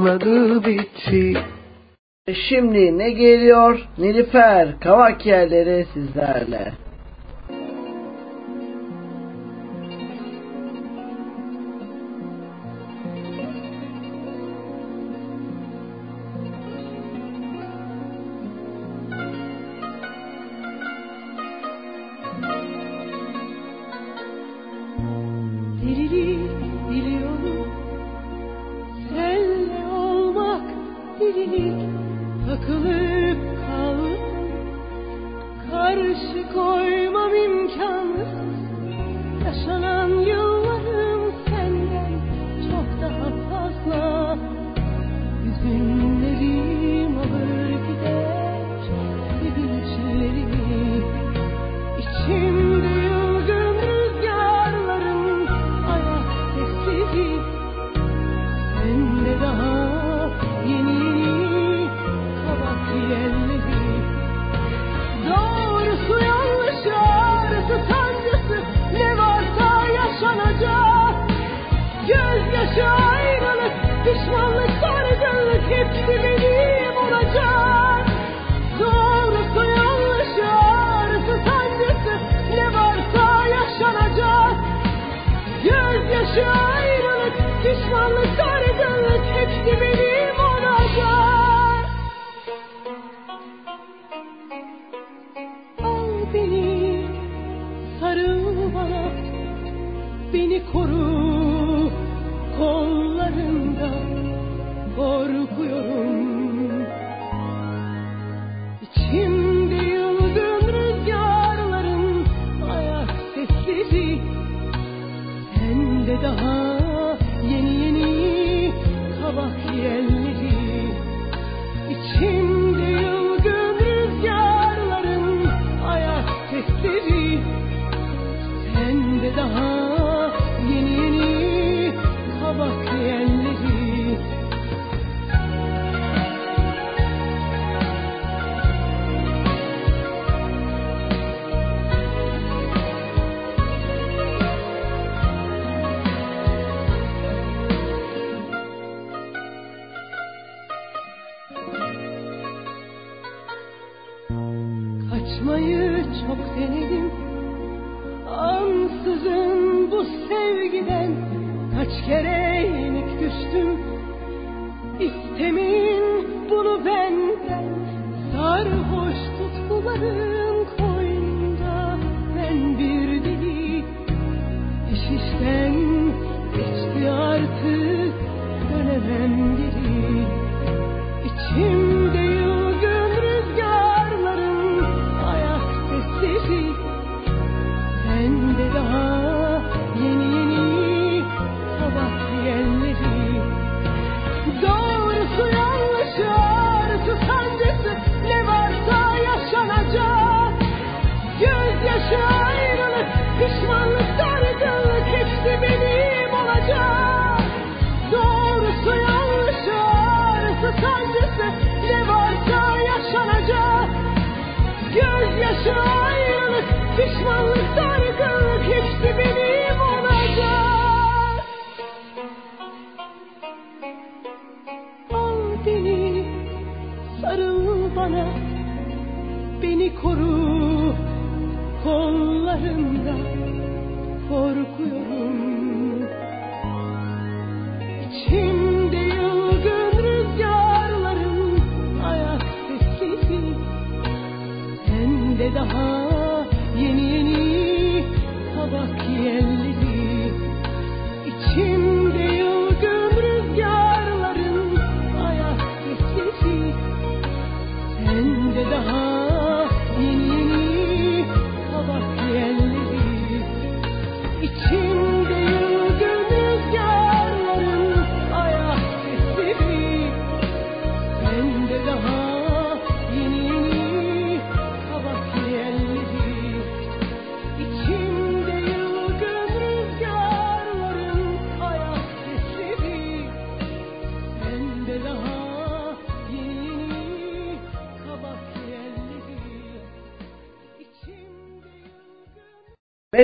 salladı 0.00 0.64
bitti 0.64 1.32
Şimdi 2.48 2.98
ne 2.98 3.10
geliyor? 3.10 3.88
Nilüfer 3.98 4.80
Kavak 4.80 5.26
yerleri 5.26 5.86
sizlerle. 5.94 6.72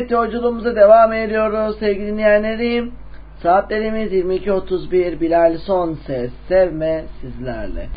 Evet 0.06 0.12
yolculuğumuza 0.12 0.76
devam 0.76 1.12
ediyoruz 1.12 1.78
sevgili 1.78 2.06
dinleyenlerim. 2.06 2.92
Saatlerimiz 3.42 4.12
22.31 4.12 5.20
Bilal 5.20 5.58
Son 5.58 5.98
Ses 6.06 6.30
Sevme 6.48 7.04
sizlerle. 7.20 7.88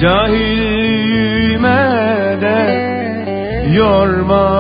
Cahilime 0.01 1.71
de 2.41 2.61
yorma 3.73 4.58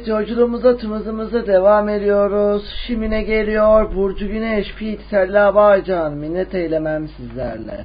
Evet 0.00 0.08
yolculuğumuza 0.08 0.76
tımızımıza 0.76 1.46
devam 1.46 1.88
ediyoruz. 1.88 2.62
Şimine 2.86 3.22
geliyor 3.22 3.94
Burcu 3.94 4.28
Güneş, 4.28 4.74
Pit, 4.74 5.00
Sella 5.10 5.54
Bağcan. 5.54 6.12
Minnet 6.12 6.54
eylemem 6.54 7.08
sizlerle. 7.08 7.84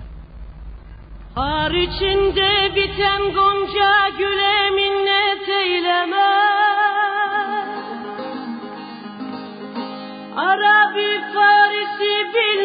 Har 1.36 1.72
içinde 1.72 2.76
bitem 2.76 3.22
gonca 3.34 4.10
güle 4.18 4.70
minnet 4.70 5.50
eylemem. 5.50 6.16
Arabi 10.36 11.22
Farisi 11.34 12.34
bil 12.34 12.65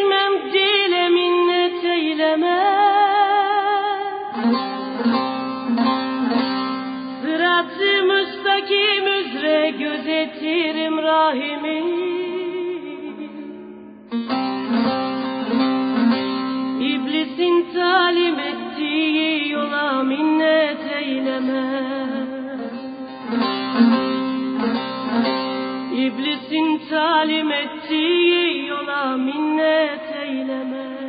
İblisin 25.93 26.81
talim 26.89 27.51
ettiği 27.51 28.67
yola 28.67 29.17
minnet 29.17 30.15
eyleme. 30.23 31.00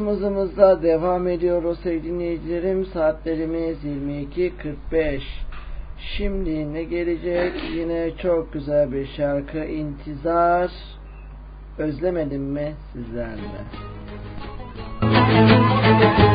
Hızımızla 0.00 0.82
devam 0.82 1.28
ediyoruz 1.28 1.78
sevgili 1.82 2.04
dinleyicilerim. 2.04 2.86
Saatlerimiz 2.86 3.84
22.45. 3.84 5.20
Şimdi 6.16 6.74
ne 6.74 6.82
gelecek? 6.82 7.52
Yine 7.74 8.10
çok 8.22 8.52
güzel 8.52 8.92
bir 8.92 9.06
şarkı 9.06 9.64
intizar. 9.64 10.70
Özlemedim 11.78 12.42
mi 12.42 12.74
sizlerle? 12.92 13.64
Unutmadın 15.02 16.31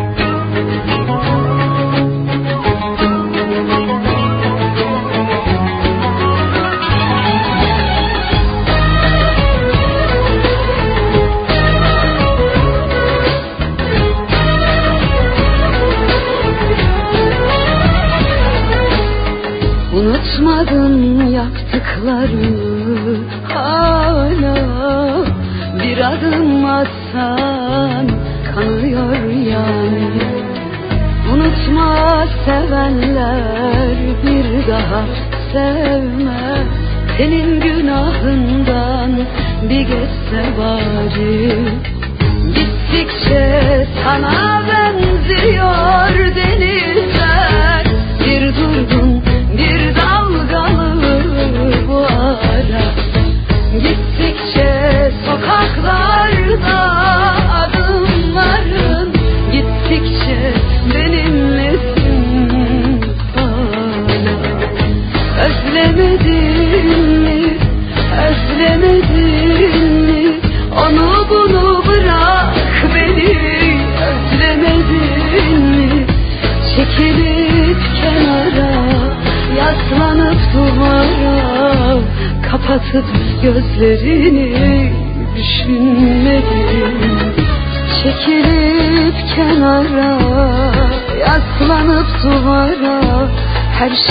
you. 41.16 41.67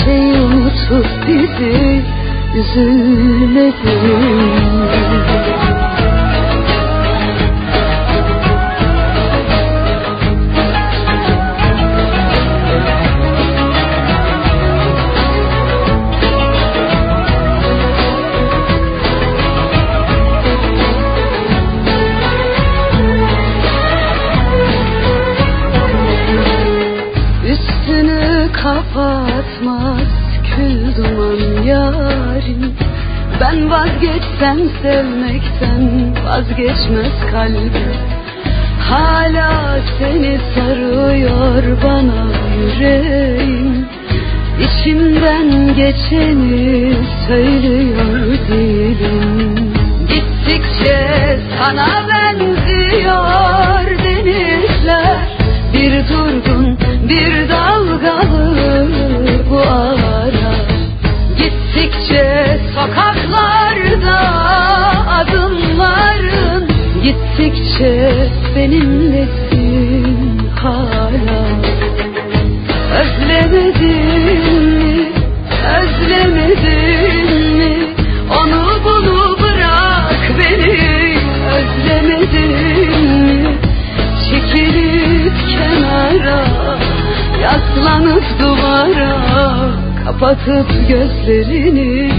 Şeyi 0.03 0.41
unutup 0.41 1.27
bizi 1.27 2.03
Üzülmedin 2.59 4.56
vazgeçsem 33.69 34.59
sevmekten 34.81 36.13
vazgeçmez 36.25 37.31
kalbim. 37.31 37.93
Hala 38.89 39.79
seni 39.99 40.39
sarıyor 40.55 41.63
bana 41.83 42.27
yüreğim. 42.57 43.85
İçimden 44.59 45.75
geçeni 45.75 46.93
söylüyor 47.27 48.37
dilim. 48.47 49.55
Gittikçe 50.07 51.39
sana 51.63 51.87
benziyor 52.09 53.85
denizler. 54.03 55.17
Bir 55.73 55.91
durgun 56.09 56.77
bir 57.09 57.36
Gittikçe 67.37 68.11
benimlesin 68.55 70.39
hala. 70.55 71.41
Özlemedin 72.99 74.05
mi, 74.25 75.05
özlemedin 75.77 77.57
mi? 77.57 77.73
Onu 78.39 78.63
bunu 78.85 79.37
bırak 79.41 80.21
beni. 80.39 81.17
Özlemedin 81.57 82.51
mi? 83.41 83.55
Çekilip 84.29 85.33
kenara 85.49 86.41
Yaslanıp 87.41 88.23
duvara 88.39 89.13
Kapatıp 90.05 90.69
gözlerini 90.89 92.11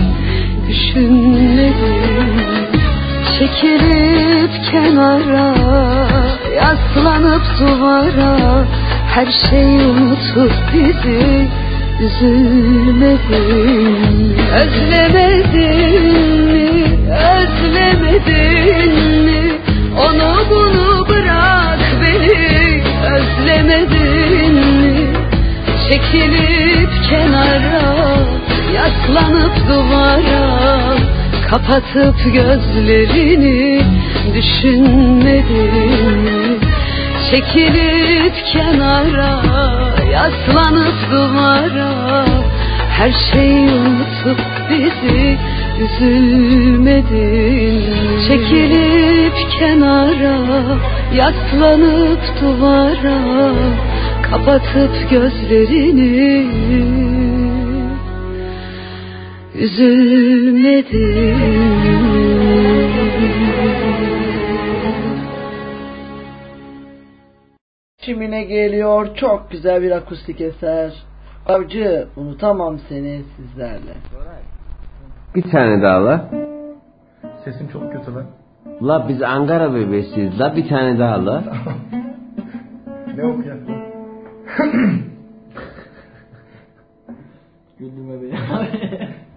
Düşünmedin 0.68 2.57
Çekilip 3.38 4.50
kenara 4.70 5.54
Yaslanıp 6.56 7.42
duvara. 7.60 8.64
Her 9.14 9.26
şeyi 9.50 9.80
unutup 9.80 10.52
bizi 10.72 11.48
Üzülmedin. 12.00 13.46
Özlemedin 14.54 16.02
mi? 16.52 16.70
Özlemedin 17.36 18.92
mi? 19.24 19.40
Onu 19.98 20.30
bunu 20.50 21.08
bırak 21.08 21.78
beni. 22.02 22.82
Özlemedin 23.14 24.54
mi? 24.54 25.06
Çekilip 25.88 26.90
kenara 27.10 27.88
Yaslanıp 28.74 29.54
duvara 29.68 30.58
Kapatıp 31.50 32.16
gözlerini 32.24 33.82
Düşünmedin 34.34 35.74
mi? 36.22 36.58
Çekilip 37.30 38.34
kenara 38.52 39.42
Yaslanıp 40.12 41.10
duvara. 41.10 42.24
Her 42.90 43.12
şeyi 43.32 43.68
unutup 43.70 44.40
bizi 44.70 45.38
Üzülmedin 45.84 47.74
Çekilip 48.28 49.50
kenara 49.58 50.38
Yaslanıp 51.14 52.20
duvara. 52.40 53.18
Kapatıp 54.22 55.10
gözlerini 55.10 56.48
Üzülmedin 59.58 61.38
Şimine 68.00 68.44
geliyor 68.44 69.16
çok 69.16 69.50
güzel 69.50 69.82
bir 69.82 69.90
akustik 69.90 70.40
eser. 70.40 70.92
Avcı 71.46 72.08
unutamam 72.16 72.78
seni 72.88 73.22
sizlerle. 73.36 73.94
Bir 75.34 75.42
tane 75.42 75.82
daha 75.82 76.04
la. 76.04 76.30
Sesim 77.44 77.68
çok 77.68 77.92
kötü 77.92 78.14
lan. 78.14 78.26
La 78.82 79.08
biz 79.08 79.22
Ankara 79.22 79.74
bebesiyiz 79.74 80.40
la 80.40 80.56
bir 80.56 80.68
tane 80.68 80.98
daha 80.98 81.26
la. 81.26 81.44
Ne 83.16 83.24
okuyacaksın? 83.24 83.74
Güldürme 87.78 88.22
beni. 88.22 88.34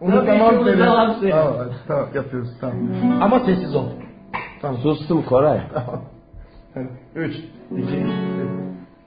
Onu 0.00 0.10
Tabii 0.14 0.26
tamam 0.26 0.54
onu. 0.58 0.78
Tamam 0.78 1.14
söyle. 1.20 1.34
Tamam, 1.34 1.54
tamam 1.88 2.08
yapıyoruz 2.14 2.50
tamam. 2.60 2.76
Hmm. 2.76 3.22
Ama 3.22 3.40
sessiz 3.40 3.74
ol. 3.76 3.86
Tamam. 4.62 4.76
Sustum 4.80 5.22
Koray. 5.22 5.60
Tamam. 5.74 6.00
3, 7.14 7.36
2, 7.70 7.82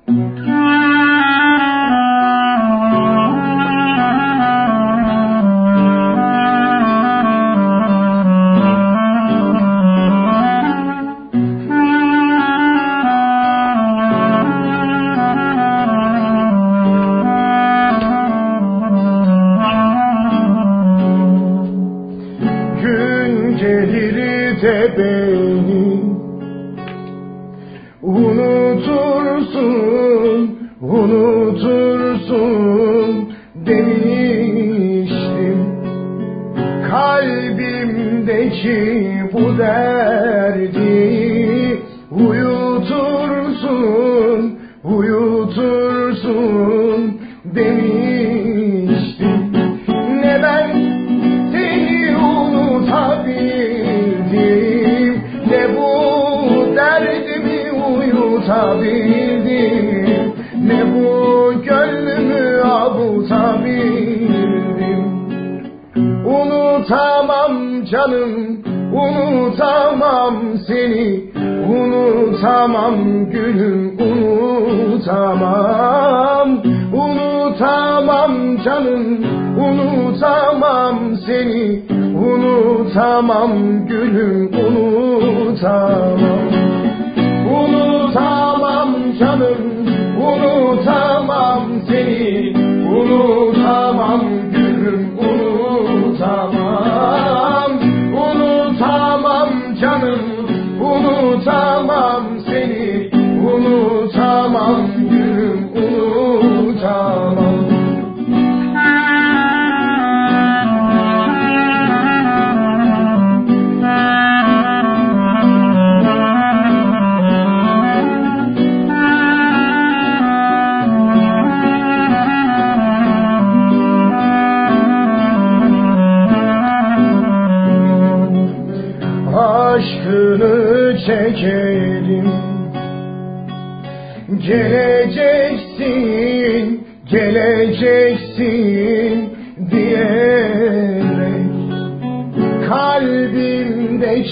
1. 0.08 1.17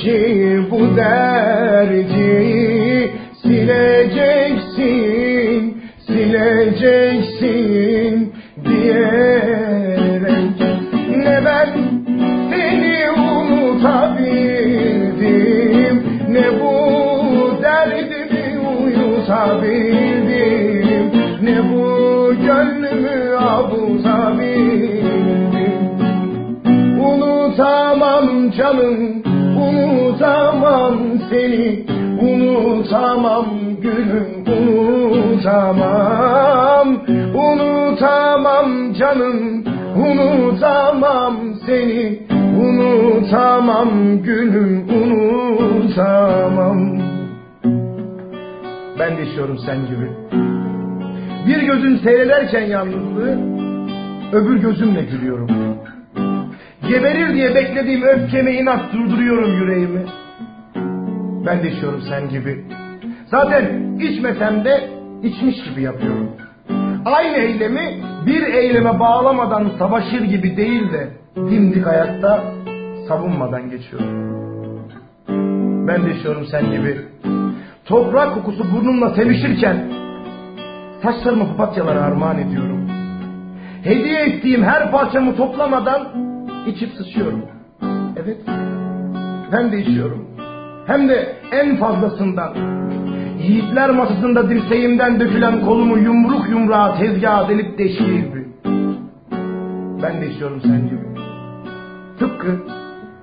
Kalbimdeki 0.06 0.72
bu 0.72 0.98
derdi 0.98 2.22
sileceksin, 3.42 4.82
sileceksin 6.08 7.54
diyerek. 8.66 10.36
Ne 11.10 11.46
ben 11.46 11.70
seni 12.50 13.12
unutabildim 13.12 14.36
Ne 16.30 16.48
bu 16.60 16.74
derdimi 17.64 18.60
uyutabildim 18.80 20.26
Ne 21.44 21.58
bu 21.72 21.86
gönlümü 22.46 23.18
avutabildim 23.36 24.76
Unutamam 27.00 28.28
canım 28.52 29.25
Unutamam 32.56 33.46
gülüm 33.82 34.46
Unutamam. 35.48 36.88
Unutamam 37.36 38.94
canım 38.94 39.64
Unutamam 39.96 41.36
seni. 41.66 42.20
Unutamam 42.60 44.22
gülüm 44.24 44.90
Unutamam. 44.90 46.80
Ben 49.00 49.18
de 49.18 49.22
yaşıyorum 49.22 49.58
sen 49.66 49.78
gibi. 49.78 50.10
Bir 51.48 51.62
gözün 51.62 51.98
seyrederken 51.98 52.66
yalnızlığı 52.66 53.56
Öbür 54.34 54.58
gözümle 54.62 55.02
gülüyorum. 55.04 55.48
Geberir 56.88 57.34
diye 57.34 57.56
beklediğim 57.56 58.04
öfkeme 58.04 58.54
inat 58.54 58.94
durduruyorum 58.94 59.52
yüreğimi. 59.52 60.06
Ben 61.46 61.64
de 61.64 61.72
içiyorum 61.72 62.02
sen 62.10 62.30
gibi. 62.30 62.66
Zaten 63.26 63.98
içmesem 64.00 64.66
de 64.66 64.90
içmiş 65.24 65.64
gibi 65.64 65.82
yapıyorum. 65.82 66.32
Aynı 67.06 67.38
eylemi 67.38 68.02
bir 68.26 68.44
eyleme 68.44 69.00
bağlamadan 69.00 69.72
savaşır 69.80 70.22
gibi 70.22 70.58
değil 70.58 70.92
de 70.92 71.10
dimdik 71.36 71.88
ayakta 71.88 72.44
savunmadan 73.08 73.70
geçiyorum. 73.70 74.26
Ben 75.88 76.06
de 76.06 76.16
içiyorum 76.16 76.46
sen 76.52 76.72
gibi. 76.72 76.98
Toprak 77.86 78.34
kokusu 78.34 78.72
burnumla 78.76 79.16
sevişirken 79.16 79.92
saçlarımı 81.04 81.48
papatyalara 81.48 82.02
armağan 82.02 82.38
ediyorum. 82.40 82.90
Hediye 83.84 84.20
ettiğim 84.22 84.64
her 84.64 84.92
parçamı 84.92 85.36
toplamadan 85.36 86.08
içip 86.68 86.94
sıçıyorum. 86.94 87.46
Evet. 88.16 88.38
Ben 89.52 89.72
de 89.72 89.80
içiyorum. 89.80 90.35
Hem 90.88 91.10
de 91.10 91.36
en 91.52 91.78
fazlasından. 91.78 92.54
Yiğitler 93.40 93.90
masasında 93.90 94.50
dirseğimden 94.50 95.20
dökülen 95.20 95.66
kolumu 95.66 95.98
yumruk 95.98 96.50
yumruğa 96.50 96.98
tezgaha 96.98 97.50
delip 97.50 97.78
deştiği 97.78 98.22
gibi. 98.22 98.48
Ben 100.04 100.22
de 100.22 100.32
içiyorum 100.32 100.62
sen 100.62 100.86
gibi. 100.86 101.06
Tıpkı 102.20 102.48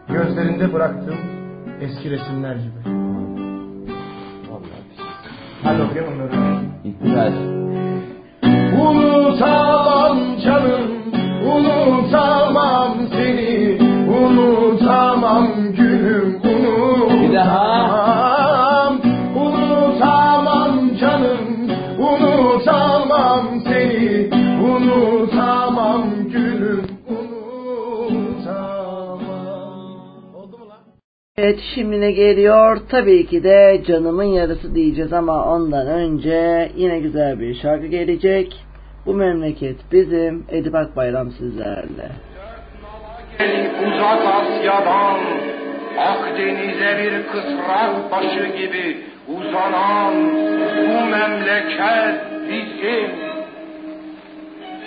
gözlerinde 0.09 0.73
bıraktığım 0.73 1.19
eski 1.81 2.11
resimler 2.11 2.55
gibi. 2.55 3.03
Hadi 5.63 5.83
okuyalım 5.83 6.19
böyle. 6.19 6.37
İhtiyaç. 6.85 7.33
Unutamam 8.81 10.19
canım, 10.45 10.91
unutamam 11.47 12.97
seni, 13.13 13.79
unutamam 14.09 15.72
unutamam. 17.53 19.01
Unutamam 19.37 20.97
canım, 21.01 21.71
unutamam 21.99 23.61
seni, 23.65 24.31
unutamam 24.63 26.03
gülüm, 26.33 26.83
Evet 31.37 31.61
şimdi 31.75 32.01
ne 32.01 32.13
geliyor? 32.13 32.79
Tabii 32.89 33.27
ki 33.27 33.45
de 33.45 33.83
canımın 33.87 34.25
yarısı 34.25 34.75
diyeceğiz 34.75 35.13
ama 35.13 35.45
ondan 35.45 35.87
önce 35.87 36.71
yine 36.77 37.01
güzel 37.01 37.41
bir 37.41 37.55
şarkı 37.55 37.87
gelecek. 37.87 38.57
Bu 39.07 39.15
memleket 39.15 39.77
bizim 39.93 40.45
Edip 40.49 40.75
Akbayram 40.75 41.31
sizlerle. 41.31 42.11
Uzak 43.87 44.21
Asya'dan 44.27 45.19
Akdeniz'e 45.99 46.99
bir 46.99 47.27
kısrak 47.27 48.11
başı 48.11 48.47
gibi 48.47 49.07
uzanan 49.29 50.15
bu 50.89 51.07
memleket 51.07 52.15
bizim. 52.49 53.11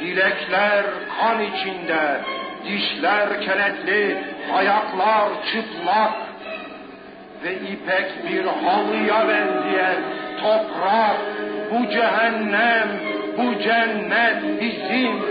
Dilekler 0.02 0.86
kan 1.19 1.41
içinde, 1.41 2.22
dişler 2.65 3.41
kenetli, 3.41 4.18
ayaklar 4.53 5.30
çıplak 5.53 6.14
ve 7.44 7.53
ipek 7.56 8.27
bir 8.30 8.45
halıya 8.45 9.27
benzeyen 9.27 10.02
toprak, 10.41 11.18
bu 11.72 11.90
cehennem, 11.90 12.90
bu 13.38 13.60
cennet 13.64 14.61
bizim. 14.61 15.22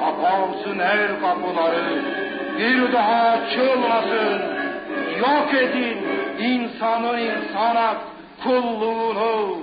Kapansın 0.00 0.78
el 0.78 1.08
kapıları, 1.20 2.02
bir 2.58 2.92
daha 2.92 3.30
açılmasın. 3.30 4.42
Yok 5.18 5.54
edin 5.54 5.98
insanın 6.38 7.18
insana 7.18 7.96
kulluğunu. 8.44 9.62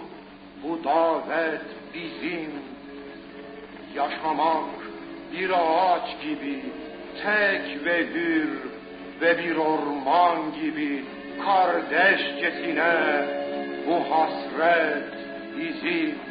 Bu 0.63 0.83
davet 0.83 1.61
bizim. 1.93 2.51
Yaşamak 3.95 4.63
bir 5.33 5.49
ağaç 5.49 6.21
gibi 6.21 6.59
tek 7.23 7.85
ve 7.85 8.07
hür 8.07 8.49
ve 9.21 9.37
bir 9.37 9.55
orman 9.55 10.53
gibi 10.61 11.05
kardeşçesine 11.45 13.25
bu 13.87 14.15
hasret 14.15 15.03
bizim. 15.57 16.28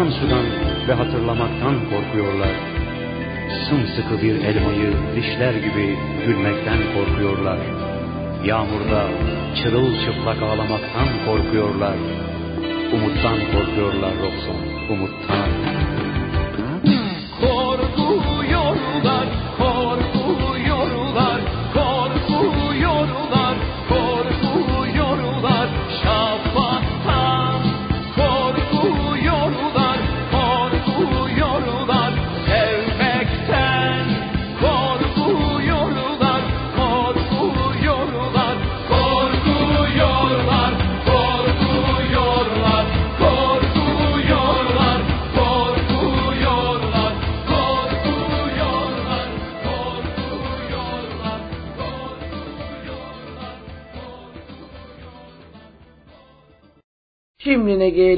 Akan 0.00 0.12
sudan 0.20 0.46
ve 0.88 0.92
hatırlamaktan 0.94 1.76
korkuyorlar. 1.90 2.54
Sımsıkı 3.68 4.22
bir 4.22 4.34
elmayı 4.34 4.92
dişler 5.16 5.54
gibi 5.54 5.96
gülmekten 6.26 6.78
korkuyorlar. 6.94 7.58
Yağmurda 8.44 9.02
çırılçıplak 9.54 10.42
ağlamaktan 10.42 11.08
korkuyorlar. 11.26 11.96
Umuttan 12.94 13.38
korkuyorlar 13.52 14.12
Robson, 14.22 14.69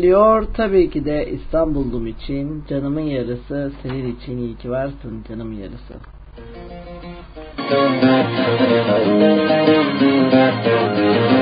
geliyor? 0.03 0.47
Tabii 0.55 0.91
ki 0.91 1.05
de 1.05 1.31
İstanbul'um 1.31 2.07
için, 2.07 2.65
canımın 2.69 3.01
yarısı, 3.01 3.73
senin 3.83 4.17
için 4.17 4.39
iyi 4.39 4.57
ki 4.57 4.71
varsın 4.71 5.25
canımın 5.29 5.55
yarısı. 5.55 5.95
Kendine 10.89 11.39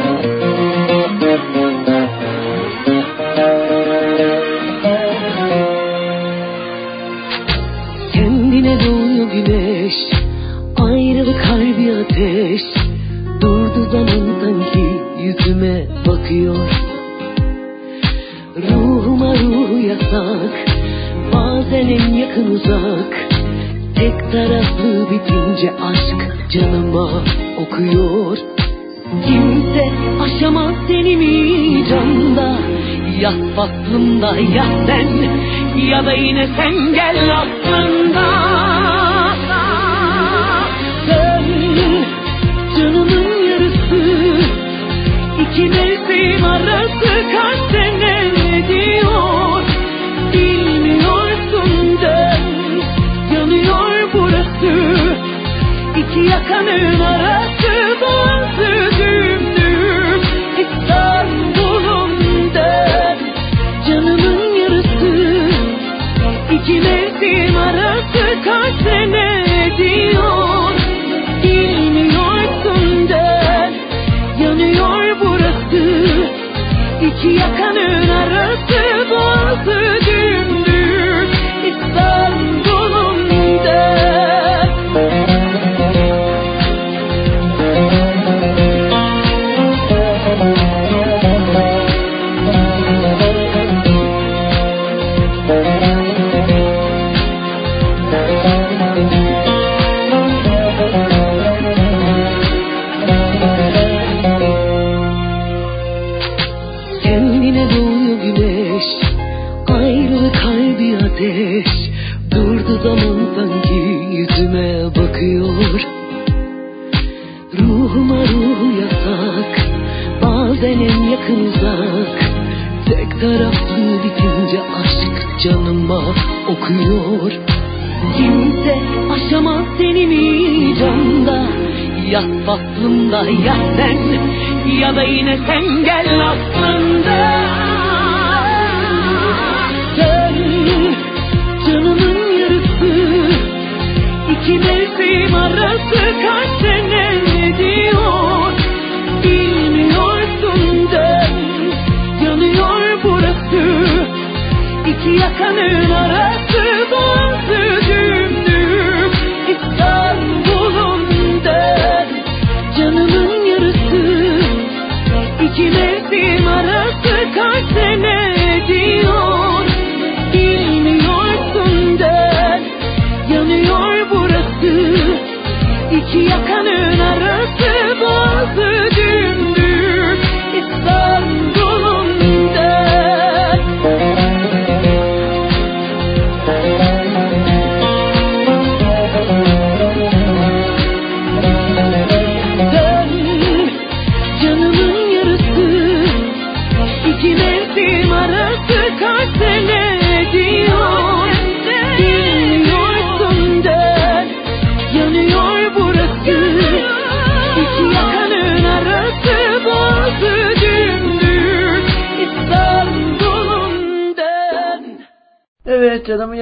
faslımda 34.21 34.41
ya 34.41 34.65
sen 34.87 35.31
Ya 35.77 36.07
da 36.07 36.13
yine 36.13 36.47
sen 36.57 36.90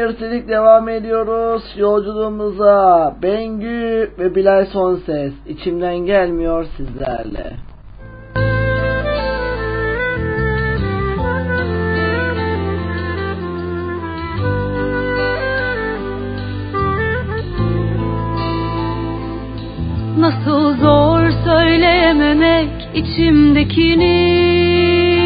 Dedik 0.08 0.48
devam 0.48 0.88
ediyoruz 0.88 1.62
yolculuğumuza. 1.76 3.16
Bengü 3.22 4.10
ve 4.18 4.34
Bilal 4.34 4.66
Sonses 4.66 5.32
içimden 5.46 5.96
gelmiyor 5.96 6.66
sizlerle. 6.76 7.52
Nasıl 20.18 20.76
zor 20.76 21.30
söyleyememek 21.44 22.70
içimdekini 22.94 25.17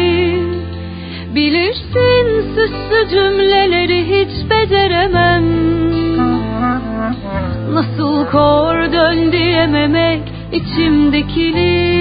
Bilirsin 1.35 2.55
süslü 2.55 3.09
cümleleri 3.09 4.01
hiç 4.05 4.49
beceremem. 4.49 5.43
Nasıl 7.73 8.25
kor 8.25 8.91
dön 8.91 9.31
diyememek 9.31 10.21
içimdekini 10.51 11.93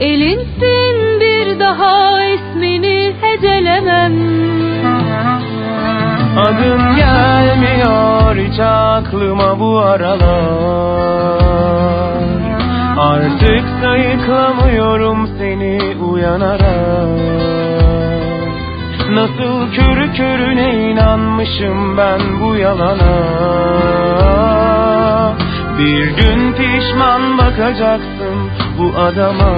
Elinsin 0.00 1.20
bir 1.20 1.60
daha 1.60 2.24
ismini 2.24 3.14
hecelemem. 3.20 4.12
Adın 6.38 6.96
gelmiyor 6.96 8.36
hiç 8.36 8.60
aklıma 8.60 9.60
bu 9.60 9.78
aralar 9.78 10.60
Artık 13.00 13.64
sayıklamıyorum 13.82 15.28
seni 15.38 15.96
uyanarak. 15.96 17.08
Nasıl 19.10 19.72
körü 19.72 20.12
körüne 20.12 20.90
inanmışım 20.90 21.96
ben 21.96 22.20
bu 22.40 22.56
yalana. 22.56 23.16
Bir 25.78 26.06
gün 26.06 26.52
pişman 26.52 27.38
bakacaksın 27.38 28.50
bu 28.78 28.98
adama. 28.98 29.50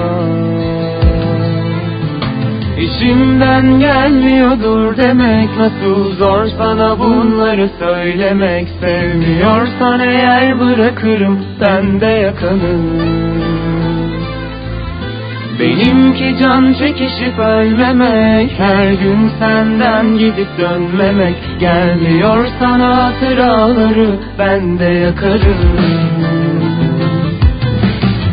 İçimden 2.78 3.80
gelmiyordur 3.80 4.96
demek 4.96 5.48
nasıl 5.58 6.12
zor 6.16 6.46
sana 6.58 6.98
bunları 6.98 7.70
söylemek. 7.78 8.68
Sevmiyorsan 8.80 10.00
eğer 10.00 10.60
bırakırım 10.60 11.38
ben 11.60 12.00
de 12.00 12.06
Benimki 15.60 16.36
can 16.40 16.72
çekişip 16.72 17.38
ölmemek 17.38 18.50
Her 18.58 18.92
gün 18.92 19.30
senden 19.38 20.18
gidip 20.18 20.58
dönmemek. 20.58 21.34
Gelmiyor 21.60 22.46
sana 22.60 23.04
hatıraları 23.04 24.16
ben 24.38 24.78
de 24.78 24.84
yakarım. 24.84 25.80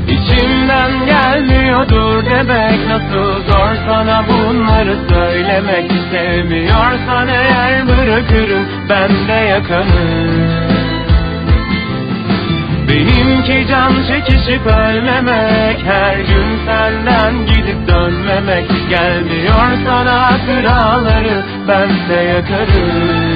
İçimden 0.07 1.05
gelmiyordur 1.05 2.25
demek 2.25 2.87
Nasıl 2.87 3.43
zor 3.43 3.75
sana 3.87 4.23
bunları 4.29 4.95
söylemek. 5.09 5.91
Sevmiyorsan 6.11 7.27
eğer 7.27 7.87
bırakırım 7.87 8.65
ben 8.89 9.27
de 9.27 9.45
yakarım 9.49 10.68
Benimki 12.90 13.68
can 13.70 13.94
çekişip 14.07 14.66
ölmemek 14.66 15.86
Her 15.86 16.18
gün 16.18 16.66
senden 16.66 17.45
gidip 17.45 17.88
dönmemek. 17.88 18.70
Gelmiyor 18.90 19.70
sana 19.86 20.32
hatıraları 20.32 21.44
ben 21.68 21.90
de 22.10 22.22
yakarım 22.24 23.28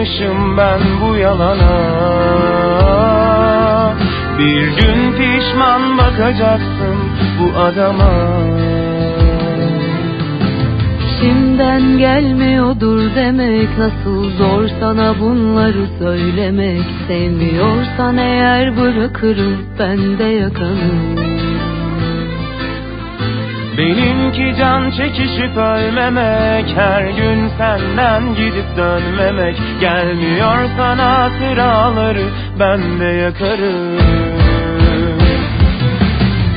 inanmışım 0.00 0.56
ben 0.56 0.80
bu 1.00 1.16
yalana. 1.16 1.80
Bir 4.38 4.66
gün 4.66 5.12
pişman 5.12 5.98
bakacaksın 5.98 6.96
bu 7.38 7.58
adama. 7.58 8.10
İçimden 11.06 11.98
gelmiyordur 11.98 13.14
demek 13.14 13.78
Nasıl 13.78 14.30
zor 14.30 14.68
sana 14.80 15.20
bunları 15.20 15.86
söylemek. 15.98 16.84
Sevmiyorsan 17.08 18.16
eğer 18.16 18.76
bırakırım 18.76 19.58
ben 19.78 20.18
de 20.18 20.24
yakanım 20.24 21.19
Benimki 23.80 24.54
can 24.58 24.90
çekişip 24.90 25.56
ölmemek 25.56 26.76
Her 26.76 27.02
gün 27.02 27.48
senden 27.58 28.34
gidip 28.34 28.76
dönmemek. 28.76 29.56
Gelmiyor 29.80 30.68
sana 30.76 31.18
hatıraları 31.18 32.24
ben 32.58 33.00
de 33.00 33.04
yakarım. 33.04 33.98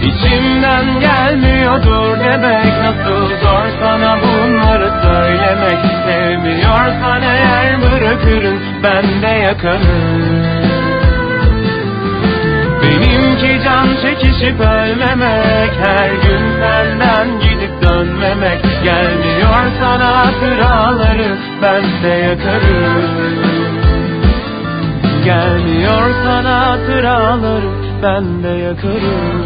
İçimden 0.01 0.99
gelmiyordur 0.99 2.19
demek 2.19 2.73
Nasıl 2.83 3.27
zor 3.27 3.67
sana 3.79 4.17
bunları 4.23 4.91
söylemek. 5.03 5.79
Sevmiyorsan 6.05 7.21
eğer 7.21 7.81
bırakırım 7.81 8.59
ben 8.83 9.21
de 9.21 9.27
yakarım 9.27 10.22
Benimki 13.33 13.63
can 13.63 13.87
çekişip 14.01 14.59
ölmemek 14.59 15.71
Her 15.83 16.09
gün 16.09 16.59
senden 16.59 17.39
gidip 17.39 17.81
dönmemek 17.81 18.63
Gelmiyor 18.83 19.71
sana 19.79 20.17
hatıraları 20.17 21.37
ben 21.61 21.83
de 22.03 22.07
yakarım 22.07 23.43
Gelmiyor 25.25 26.13
sana 26.23 26.67
hatıraları 26.67 27.69
ben 28.03 28.43
de 28.43 28.47
yakarım 28.47 29.43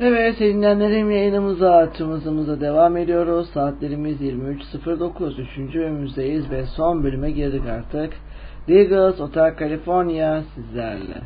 Evet 0.00 0.40
dinleyenlerim 0.40 1.10
yayınımıza 1.10 1.92
tüm 1.92 2.10
hızımıza 2.10 2.60
devam 2.60 2.96
ediyoruz. 2.96 3.48
Saatlerimiz 3.54 4.20
23.09. 4.20 5.40
Üçüncü 5.40 5.78
bölümümüzdeyiz 5.78 6.50
ve 6.50 6.66
son 6.76 7.04
bölüme 7.04 7.30
girdik 7.30 7.62
artık. 7.70 8.12
Eagles 8.70 9.18
Hotel 9.18 9.54
California 9.54 10.44
sizlerle. 10.54 11.22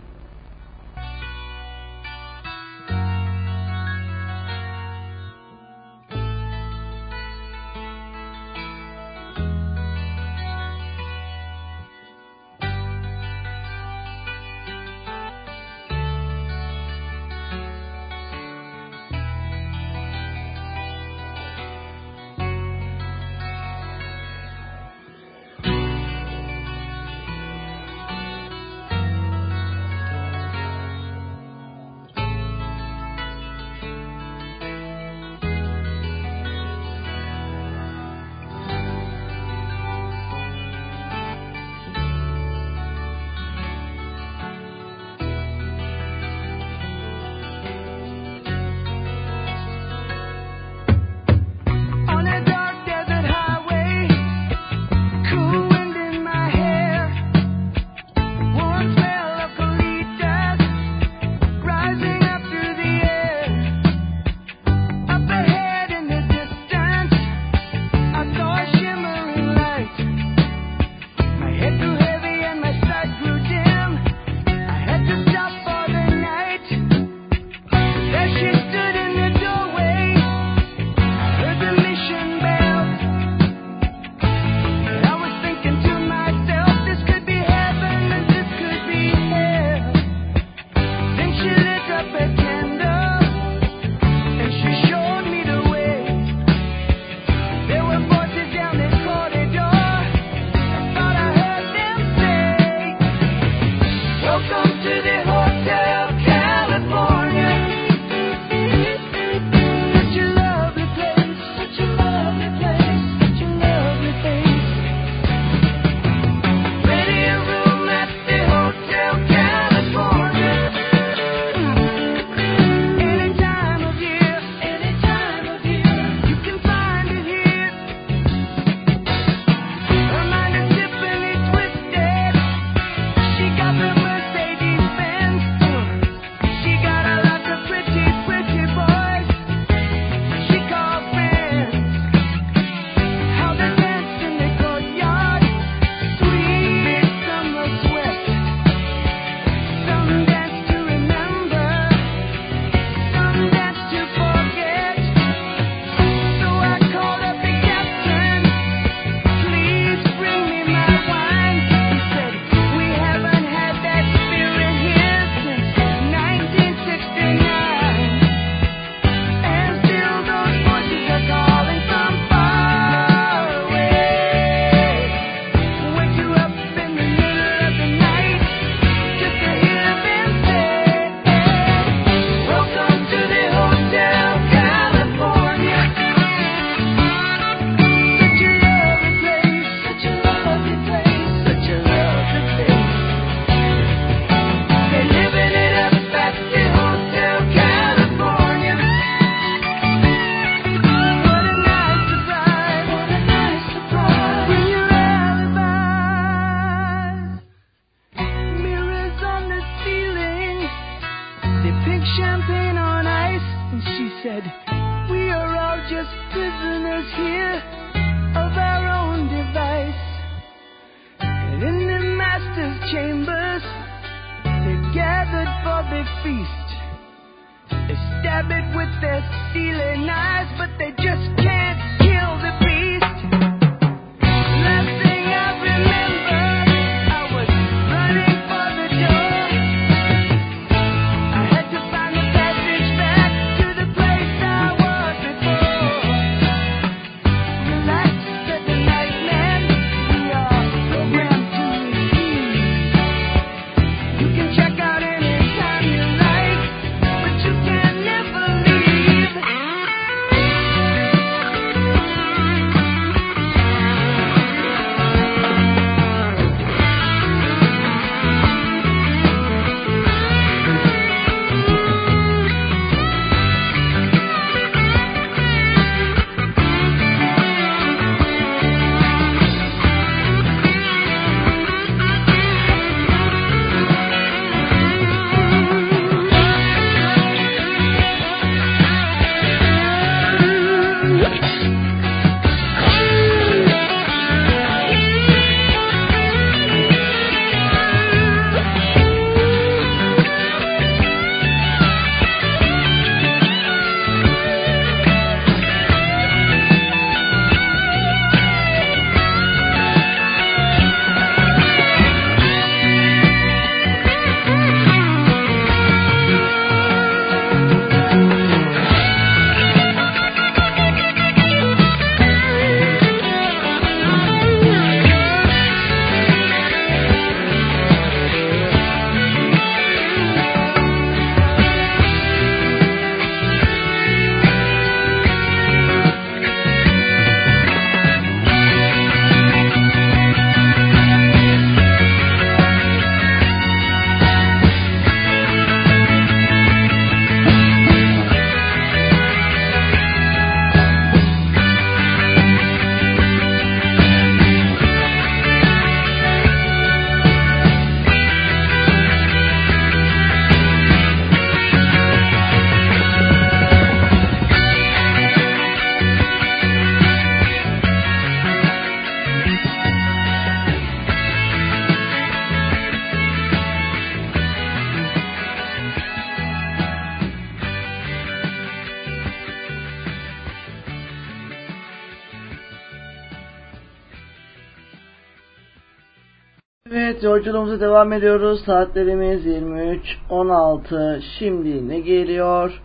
Yolculuğumuza 387.25 387.81
devam 387.81 388.13
ediyoruz. 388.13 388.65
Saatlerimiz 388.65 389.47
23.16. 389.47 391.21
Şimdi 391.39 391.89
ne 391.89 392.01
geliyor? 392.01 392.83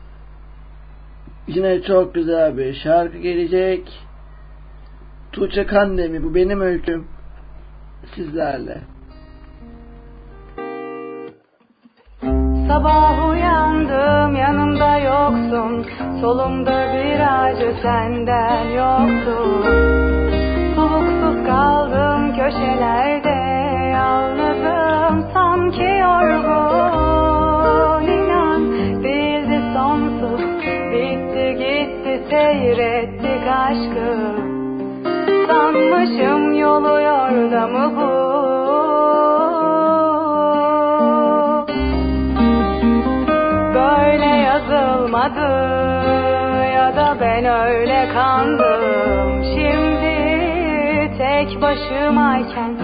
Yine 1.48 1.82
çok 1.82 2.14
güzel 2.14 2.58
bir 2.58 2.74
şarkı 2.74 3.18
gelecek. 3.18 3.90
Tuğçe 5.32 5.66
Kandemi 5.66 6.24
bu 6.24 6.36
benim 6.36 6.62
öyküm. 6.62 7.08
Sizlerle. 8.16 8.78
Sabah 12.68 13.30
uyandım 13.30 14.36
yanımda 14.36 14.98
yoksun 14.98 15.86
Solumda 16.22 16.94
bir 16.94 17.44
acı 17.44 17.76
senden 17.82 18.64
yoksun 18.70 19.64
Soluksuz 20.76 21.46
kaldım 21.48 22.34
köşelerde 22.36 23.19
seyrettik 32.30 33.48
aşkı. 33.48 34.10
Sanmışım 35.48 36.54
yolu 36.54 37.02
yordamı 37.02 37.96
bu? 37.98 38.10
Böyle 43.74 44.26
yazılmadı 44.26 45.50
ya 46.76 46.96
da 46.96 47.18
ben 47.22 47.46
öyle 47.46 48.10
kandım. 48.14 49.44
Şimdi 49.44 50.10
tek 51.18 51.62
başımayken 51.62 52.76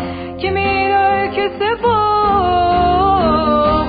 kimin 0.46 0.92
öyküsü 0.92 1.84
bu? 1.84 1.98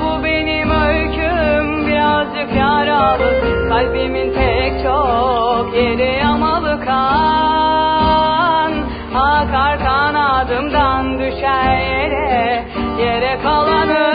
Bu 0.03 0.25
benim 0.25 0.71
öyküm. 0.71 1.87
Birazcık 1.87 2.57
yaralı 2.57 3.69
kalbimin 3.69 4.35
pek 4.35 4.83
çok 4.83 5.75
yeri 5.75 6.19
yamalı 6.19 6.85
kan. 6.85 8.73
Akar 9.15 9.79
kanadımdan 9.79 11.19
düşer 11.19 11.79
yere 11.79 12.65
yere 12.99 13.39
kalanı 13.43 14.07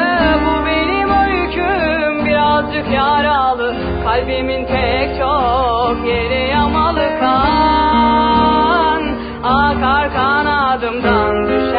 bu 0.46 0.66
benim 0.66 1.10
öyküm. 1.10 2.26
Birazcık 2.26 2.92
yaralı 2.94 3.76
kalbimin 4.06 4.66
pek 4.66 5.18
çok 5.20 6.06
yeri 6.06 6.50
yamalı 6.50 7.20
kan. 7.20 9.02
Akar 9.44 10.14
kanadımdan 10.14 11.48
düşer 11.48 11.71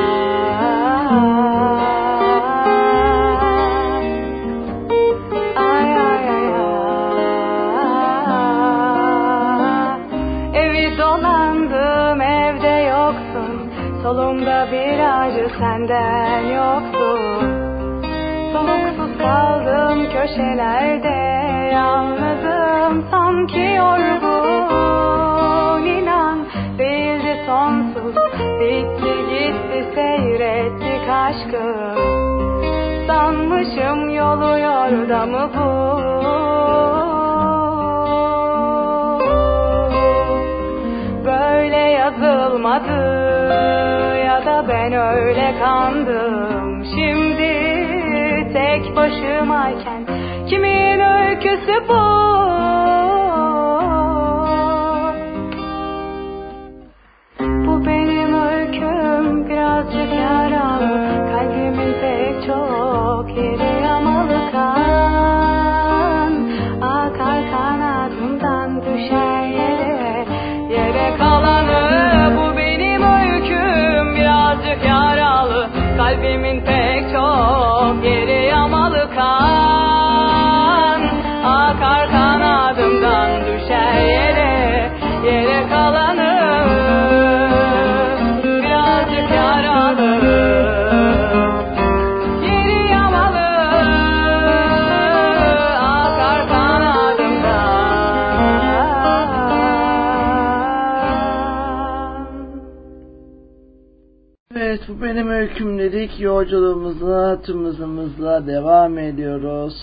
Ay 5.56 5.90
ay 6.10 6.26
Evi 10.64 10.98
dolandım 10.98 12.22
evde 12.22 12.76
yoksun. 12.94 13.72
Solumda 14.04 14.68
bir 14.72 15.00
acı 15.20 15.50
senden 15.60 16.42
yoksun 16.60 17.46
Soluksuz 18.54 19.18
kaldım 19.18 20.08
köşelerde 20.14 21.25
insan 22.96 23.48
ki 23.48 23.66
yorgun 23.82 24.74
inan 25.86 26.38
değildi 26.78 27.34
sonsuz. 27.46 28.16
Bitti 28.60 29.14
gitti 29.32 29.80
seyrettik 29.96 31.10
aşkı. 31.10 31.66
Sanmışım 33.08 34.10
yolu 34.10 34.60
yorda 34.60 35.26
mı 35.26 35.50
bu? 35.56 35.70
Böyle 41.26 41.78
yazılmadı 41.78 43.00
ya 44.26 44.46
da 44.46 44.66
ben 44.68 44.94
öyle 44.94 45.56
kandım. 45.60 46.86
Şimdi 46.86 47.52
tek 48.54 48.96
başımayken 48.96 50.05
birazcık 59.50 60.14
yaram 60.14 60.82
Kalbimin 61.32 61.94
pek 62.02 62.46
çok 62.48 62.95
hükümledik 105.40 106.20
yolculuğumuza, 106.20 107.42
tüm 107.42 107.66
devam 108.48 108.98
ediyoruz. 108.98 109.74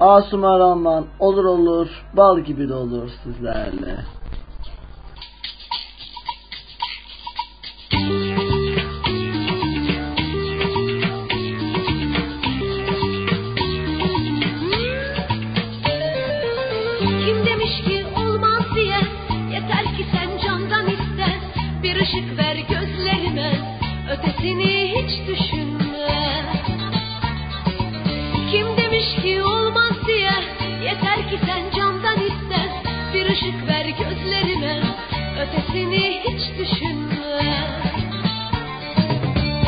Asım 0.00 0.44
Aranman 0.44 1.04
olur 1.18 1.44
olur, 1.44 1.88
bal 2.16 2.40
gibi 2.40 2.68
de 2.68 2.74
olur 2.74 3.10
sizlerle. 3.24 4.21
gerisini 35.62 36.20
hiç 36.24 36.58
düşünme. 36.58 37.68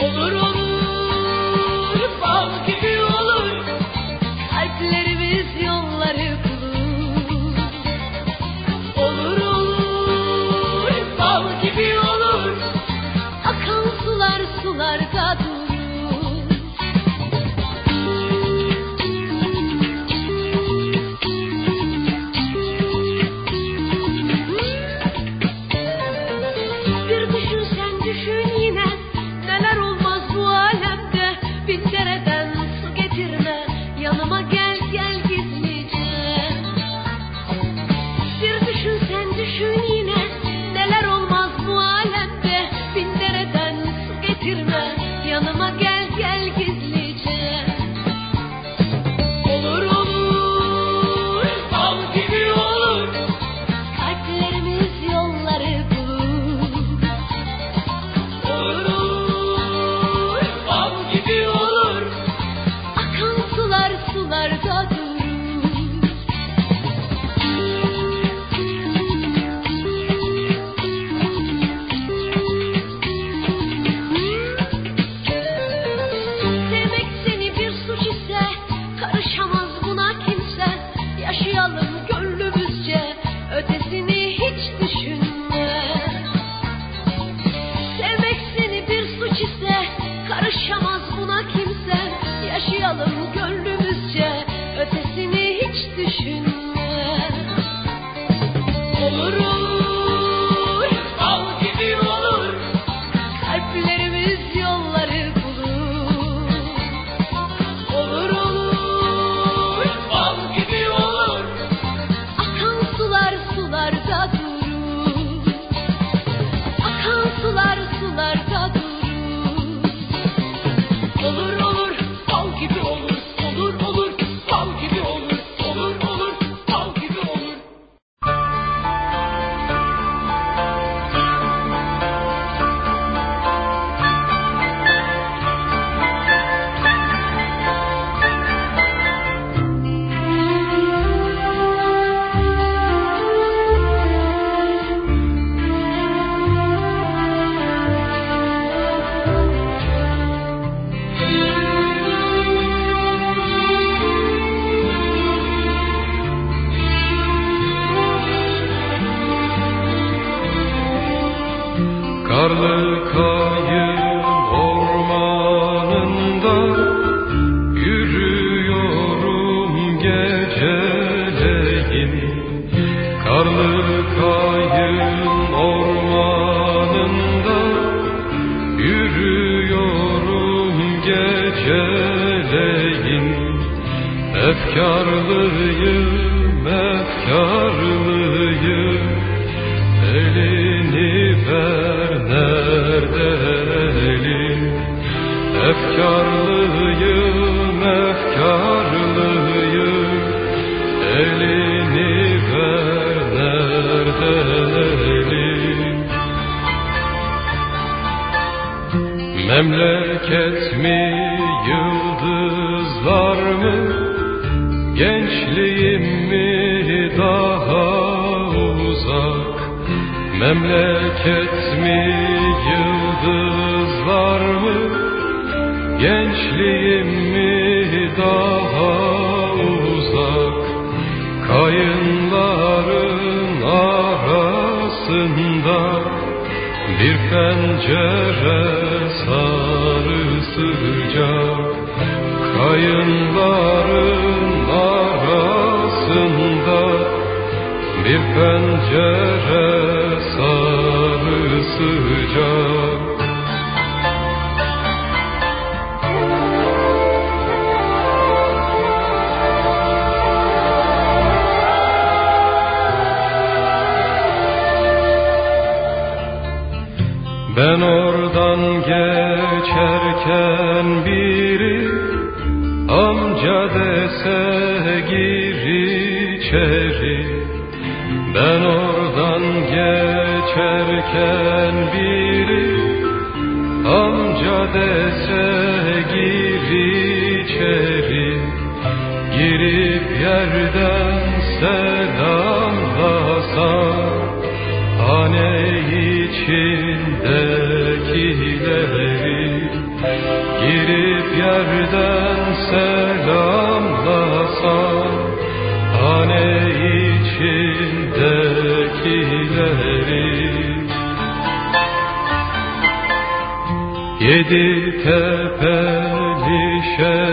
Olur 0.03 0.33
olur 0.33 2.11
bal 2.23 2.67
gibi 2.67 3.03
olur 3.03 3.65
kalpleri 4.51 5.14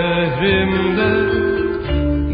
şehrimde 0.01 1.11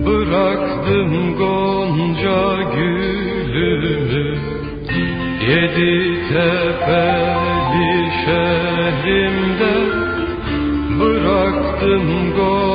Bıraktım 0.05 1.37
gonca 1.37 2.71
gülümü. 2.75 4.37
Yedi 5.49 5.93
tepeli 6.29 7.91
şehrimde 8.25 9.75
Bıraktım 10.99 12.35
gonca 12.35 12.66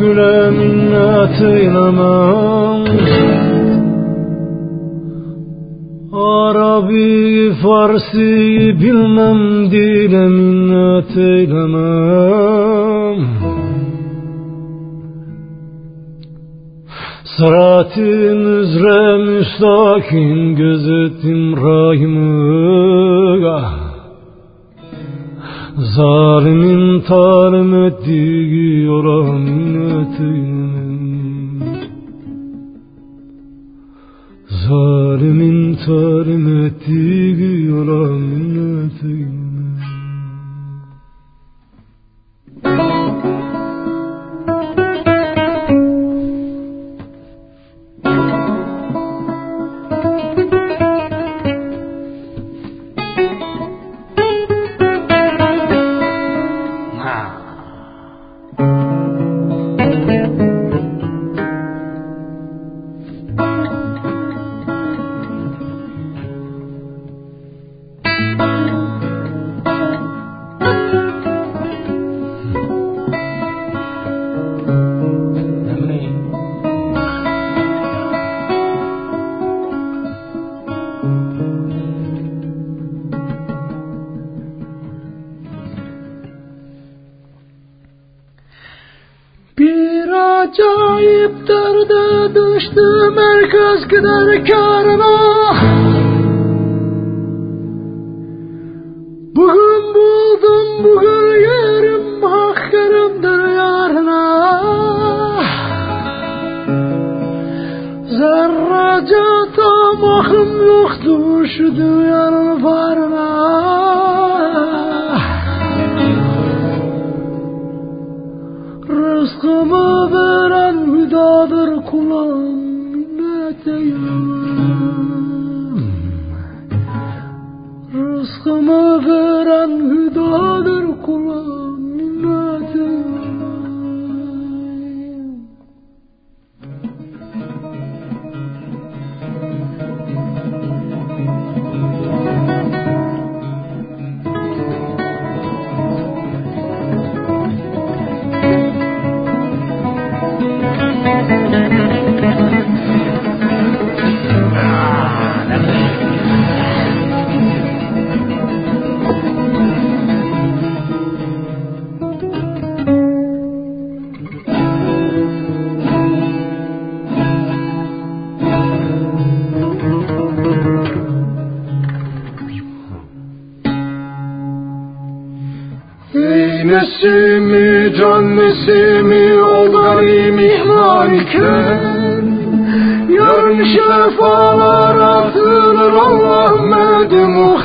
güle 0.00 0.50
minnet 0.50 1.42
eylemem 1.42 2.82
Arabi, 6.12 7.52
Farsi 7.62 8.30
bilmem 8.80 9.70
dile 9.70 10.28
minnet 10.28 11.16
eylemem 11.16 13.18
Sırat-ı 17.36 18.36
müstakim 19.26 20.41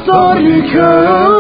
medi 0.08 0.44
muhtar 0.50 1.37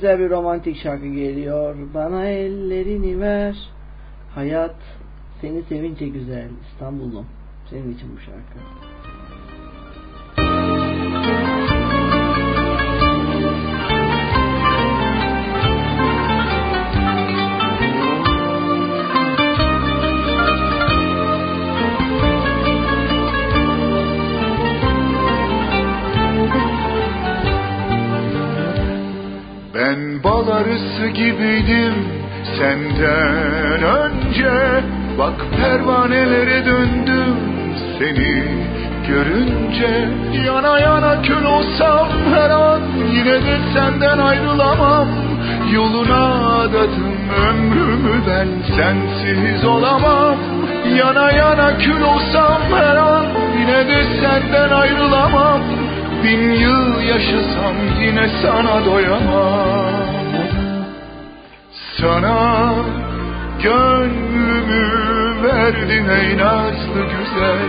güzel 0.00 0.18
bir 0.18 0.30
romantik 0.30 0.76
şarkı 0.82 1.06
geliyor. 1.06 1.76
Bana 1.94 2.26
ellerini 2.26 3.20
ver. 3.20 3.56
Hayat 4.34 4.76
seni 5.40 5.62
sevince 5.62 6.08
güzel. 6.08 6.48
İstanbul'um. 6.72 7.26
Senin 7.70 7.94
için 7.94 8.16
bu 8.16 8.20
şarkı. 8.20 8.89
Ben 30.60 30.66
bal 30.66 30.72
arısı 30.72 31.06
gibiydim 31.06 31.94
senden 32.58 33.82
önce. 33.82 34.82
Bak 35.18 35.34
pervanelere 35.60 36.66
döndüm 36.66 37.36
seni 37.98 38.44
görünce. 39.08 40.08
Yana 40.46 40.80
yana 40.80 41.22
kül 41.22 41.44
olsam 41.44 42.08
her 42.34 42.50
an 42.50 42.80
yine 43.12 43.34
de 43.34 43.58
senden 43.74 44.18
ayrılamam. 44.18 45.08
Yoluna 45.72 46.54
adadım 46.56 47.16
ömrümü 47.48 48.22
ben 48.28 48.48
sensiz 48.76 49.64
olamam. 49.64 50.36
Yana 50.98 51.32
yana 51.32 51.78
kül 51.78 52.00
olsam 52.00 52.62
her 52.74 52.96
an 52.96 53.24
yine 53.60 53.88
de 53.88 54.04
senden 54.20 54.70
ayrılamam. 54.76 55.60
Bin 56.24 56.52
yıl 56.52 57.02
yaşasam 57.02 57.74
yine 58.00 58.28
sana 58.42 58.84
doyamam 58.84 59.89
Sana 62.00 62.74
gönlümü 63.62 64.88
verdim 65.42 66.10
ey 66.10 66.38
nazlı 66.38 67.02
güzel. 67.18 67.68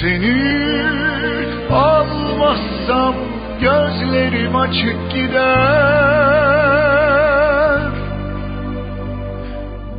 Seni 0.00 0.84
almazsam 1.72 3.14
gözlerim 3.60 4.56
açık 4.56 5.10
gider. 5.12 5.44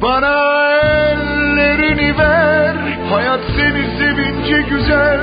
Bana 0.01 0.63
ellerini 0.71 2.17
ver 2.17 2.75
Hayat 3.09 3.39
seni 3.57 3.97
sevince 3.99 4.61
güzel. 4.69 5.19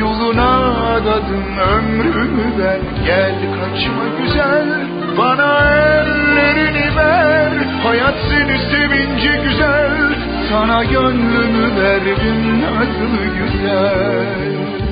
Yoluna 0.00 0.56
adadım 0.94 1.58
ömrümü 1.58 2.52
ben 2.58 2.80
Gel 3.06 3.34
kaçma 3.34 4.04
güzel. 4.22 4.66
Bana 5.18 5.60
ellerini 5.74 6.57
ver. 6.98 7.52
Hayat 7.84 8.14
seni 8.30 8.58
sevince 8.70 9.32
güzel. 9.44 9.92
Sana 10.50 10.84
gönlümü 10.84 11.80
verdim 11.80 12.60
nasıl 12.62 13.12
güzel 13.38 14.87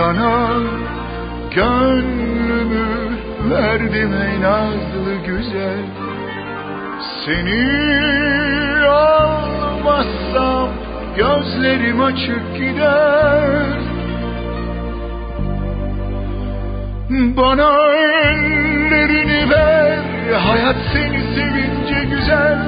Sana 0.00 0.48
gönlümü 1.54 2.86
verdim 3.50 4.12
ey 4.12 4.40
nazlı 4.40 5.14
güzel. 5.26 5.84
Seni 7.24 7.68
almazsam 8.88 10.68
gözlerim 11.16 12.00
açık 12.00 12.56
gider. 12.56 13.78
Bana 17.10 17.92
ellerini 17.92 19.50
ver 19.50 19.98
Hayat 20.46 20.76
seni 20.92 21.22
sevince 21.34 22.16
güzel. 22.16 22.58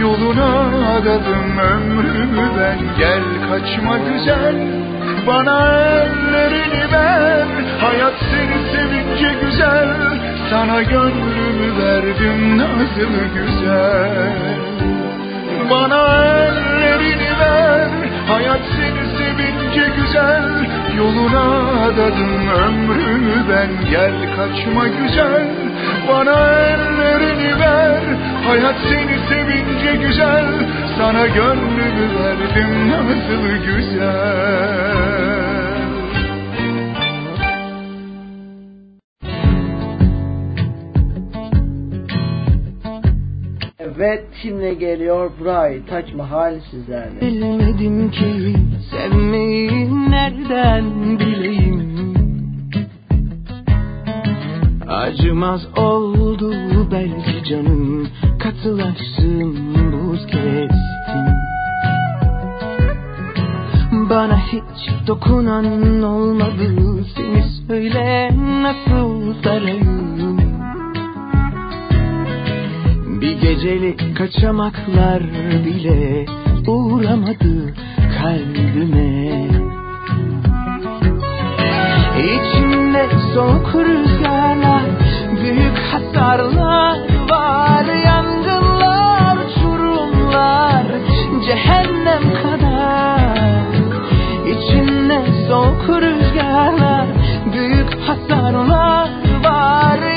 Yoluna 0.00 0.50
adadım 0.96 1.58
ömrümü 1.58 2.50
ben 2.58 2.78
Gel 2.98 3.22
kaçma 3.48 3.98
güzel 3.98 4.83
Bana 5.26 5.58
ellerini 5.80 6.92
ver 6.92 7.46
Hayat 7.80 8.14
seni 8.30 8.58
sevince 8.72 9.30
güzel. 9.40 9.88
Sana 10.50 10.82
gönlümü 10.82 11.78
verdim 11.78 12.58
nazlı 12.58 13.24
güzel. 13.34 14.58
Bana 15.70 16.24
ellerini 16.24 17.38
ver 17.40 17.88
Hayat 18.28 18.60
seni 18.76 19.04
sevince 19.18 19.90
güzel. 19.96 20.44
Yoluna 20.96 21.46
adadım 21.86 22.48
ömrümü 22.48 23.48
ben 23.48 23.90
Gel 23.90 24.14
kaçma 24.36 24.88
güzel. 24.88 25.46
Bana 26.08 26.50
ellerini 26.50 27.60
ver 27.60 28.02
Hayat 28.46 28.76
seni 28.88 29.18
sevince 29.28 30.06
güzel. 30.06 30.44
Sana 30.98 31.26
gönlümü 31.26 32.06
verdim 32.18 32.90
nasıl 32.90 33.64
güzel 33.66 35.13
Evet 43.96 44.24
şimdi 44.42 44.78
geliyor 44.78 45.30
Bright 45.40 45.88
Taç 45.88 46.12
Mahal 46.14 46.54
sizlerle. 46.70 47.20
Bilmedim 47.20 48.10
ki 48.10 48.56
sevmeyi 48.90 50.10
nereden 50.10 51.18
bileyim? 51.18 52.14
Acımaz 54.88 55.78
oldu 55.78 56.52
belki 56.92 57.44
canım 57.50 58.08
Katılaşsın 58.38 59.56
buz 59.92 60.26
kestim. 60.26 61.34
Bana 64.10 64.38
hiç 64.38 65.06
dokunan 65.06 66.02
olmadı 66.02 67.04
Seni 67.16 67.44
söyle 67.68 68.30
nasıl 68.62 69.34
sarayım 69.42 70.43
Bir 73.24 73.40
gecelik 73.40 74.16
kaçamaklar 74.16 75.22
bile 75.64 76.26
uğramadı 76.66 77.74
kalbime. 78.20 79.48
İçimde 82.18 83.06
soğuk 83.34 83.74
rüzgarlar, 83.74 84.82
büyük 85.40 85.78
hasarlar 85.78 86.98
var 87.30 87.84
Yangınlar, 87.84 89.36
uçurumlar, 89.36 90.86
cehennem 91.46 92.22
kadar. 92.42 93.38
İçimde 94.46 95.22
soğuk 95.48 96.02
rüzgarlar, 96.02 97.06
büyük 97.52 97.94
hasarlar 98.06 99.10
var 99.44 100.13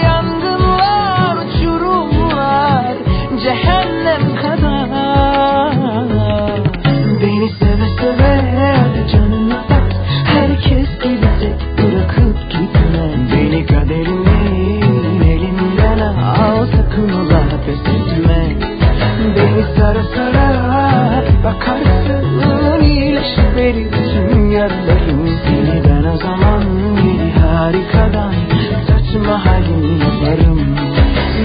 seve 8.07 9.07
canına 9.11 9.63
bak 9.69 9.91
Herkes 10.25 10.87
tek 11.01 11.59
bırakıp 11.77 12.49
gitme 12.49 13.05
Beni 13.31 13.65
kaderimin 13.65 15.21
elinden 15.21 15.99
al 16.17 16.65
Sakın 16.65 17.09
ola 17.09 17.43
pes 17.65 17.79
etme. 17.79 18.55
Beni 19.35 19.63
sara 19.77 20.03
sara 20.03 21.23
bakarsın 21.43 22.81
iyileşiverir 22.81 23.91
tüm 23.91 24.51
yaralarım 24.51 25.29
Seni 25.45 25.83
ben 25.83 26.03
o 26.03 26.17
zaman 26.17 26.63
yeni 27.05 27.31
harikadan 27.31 28.33
Saçma 28.87 29.45
halini 29.45 29.99
yaparım. 29.99 30.75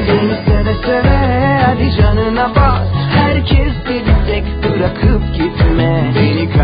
Beni 0.09 0.35
seve 0.47 0.75
seve 0.87 1.61
hadi 1.67 1.97
canına 1.97 2.55
bas 2.57 2.89
Herkes 3.15 3.82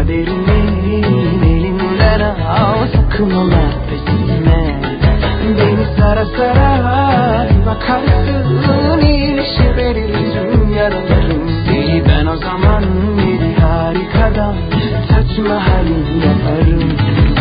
Kaderin 0.09 0.49
elinden 1.43 2.21
al 2.21 2.87
sakın 2.93 3.31
ona 3.31 3.71
peşime 3.89 4.81
Beni 5.59 5.87
sara 5.99 6.27
sara 6.27 7.49
bakarsın 7.67 9.01
iyileşir 9.01 9.77
benim 9.77 10.75
yaralarım. 10.75 11.51
Seni 11.67 12.03
ben 12.09 12.27
o 12.27 12.37
zaman 12.37 12.85
bir 13.19 13.63
harikadan 13.63 14.57
saçma 15.09 15.69
halin 15.69 16.21
yaparım. 16.27 17.38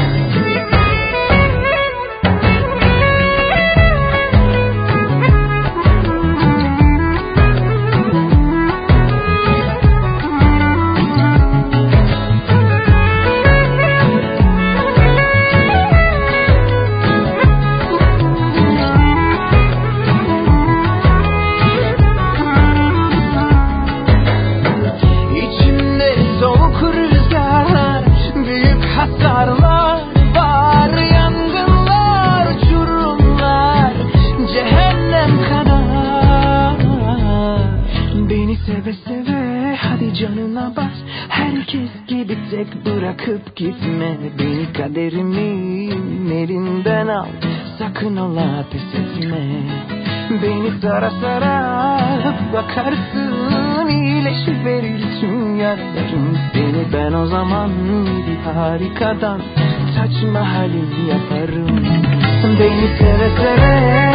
zaman 57.30 57.72
bir 58.27 58.51
harikadan? 58.51 59.41
Saçma 59.95 60.53
halim 60.53 61.07
yaparım. 61.09 61.85
Beni 62.59 62.97
seve 62.97 63.30
seve 63.30 64.07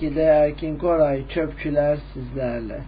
12'de 0.00 0.22
Erkin 0.22 0.78
Koray 0.78 1.28
Çöpçüler 1.28 1.98
sizlerle. 2.14 2.80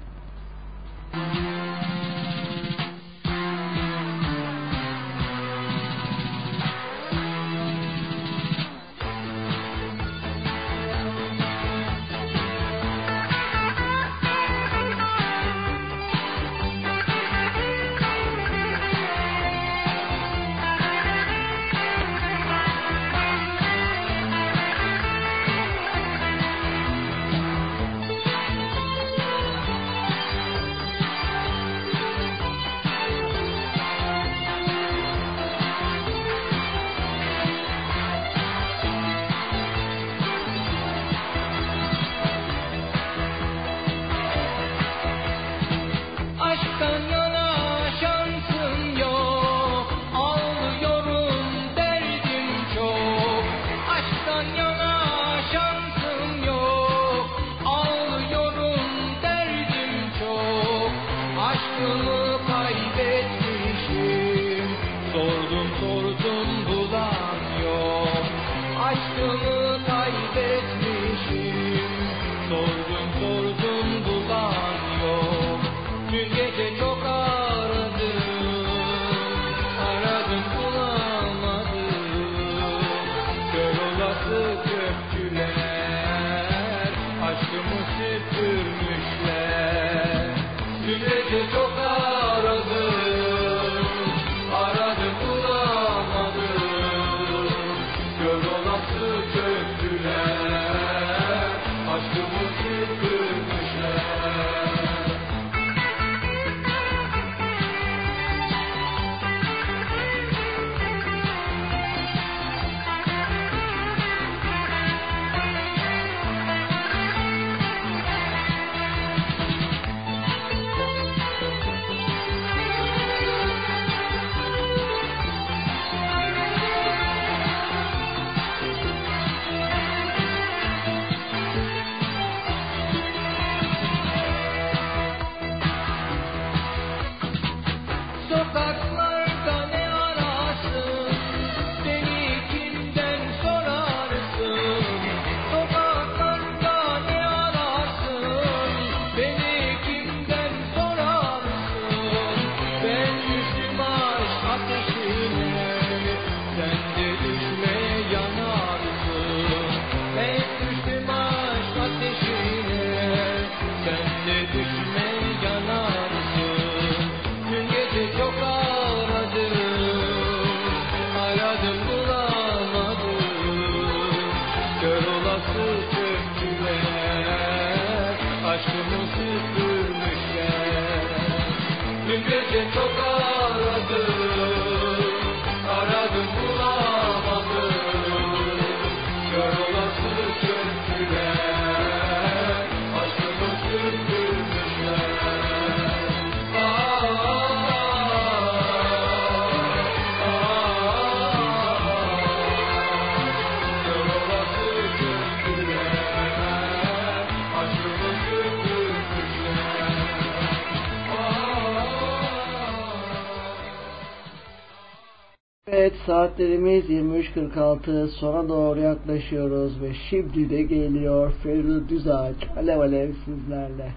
Saatlerimiz 216.42 216.90
23.46 216.90 218.08
sona 218.08 218.48
doğru 218.48 218.80
yaklaşıyoruz 218.80 219.82
ve 219.82 219.92
şimdi 220.10 220.50
de 220.50 220.62
geliyor 220.62 221.32
Ferru 221.42 221.88
Düzak 221.88 222.34
alev 222.56 222.78
alev 222.78 223.12
sizlerle. 223.24 223.92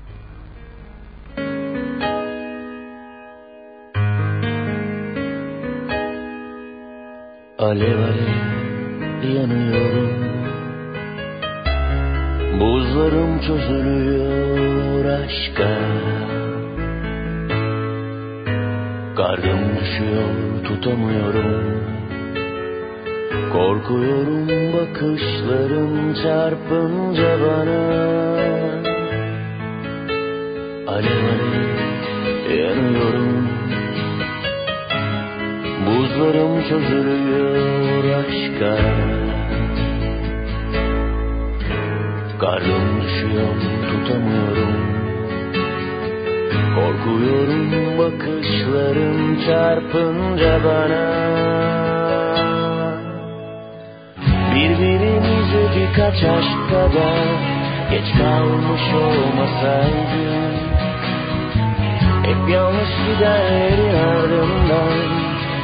Alev 7.58 8.00
alev 8.00 9.36
yanıyorum 9.36 10.10
Buzlarım 12.60 13.40
çözülüyor 13.40 15.06
aşka 15.06 15.80
Karnım 19.16 19.78
düşüyor 19.80 20.64
tutamıyorum 20.64 21.75
Korkuyorum 23.76 24.48
bakışların 24.74 26.14
çarpınca 26.24 27.38
bana. 27.42 27.82
Alev 30.88 31.24
alev 31.34 32.60
yanıyorum. 32.60 33.50
Buzlarım 35.86 36.62
çözülüyor 36.70 38.04
aşka. 38.20 38.78
Karnım 42.40 43.02
düşüyor 43.02 43.56
tutamıyorum. 43.90 44.76
Korkuyorum 46.76 47.72
bakışların 47.98 49.40
çarpınca 49.46 50.60
bana 50.64 51.65
birkaç 55.96 56.24
aşk 56.24 56.70
kadar 56.70 57.26
Geç 57.92 58.18
kalmış 58.18 58.82
olmasaydı 58.94 60.26
Hep 62.24 62.50
yanlış 62.50 62.90
gidenlerin 63.08 63.96
ardından 63.96 64.94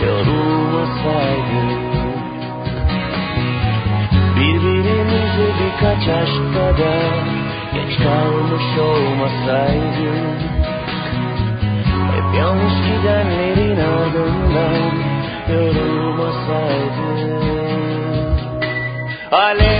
Yorulmasaydı 0.05 1.63
Birbirimize 4.35 5.47
birkaç 5.61 6.07
aşk 6.07 6.53
kadar 6.53 7.13
Geç 7.73 7.97
kalmış 8.03 8.77
olmasaydı 8.79 10.13
Hep 12.11 12.37
yanlış 12.37 12.73
gidenlerin 12.87 13.77
ardından 13.77 14.91
Yorulmasaydı 15.49 17.01
Alev 19.31 19.70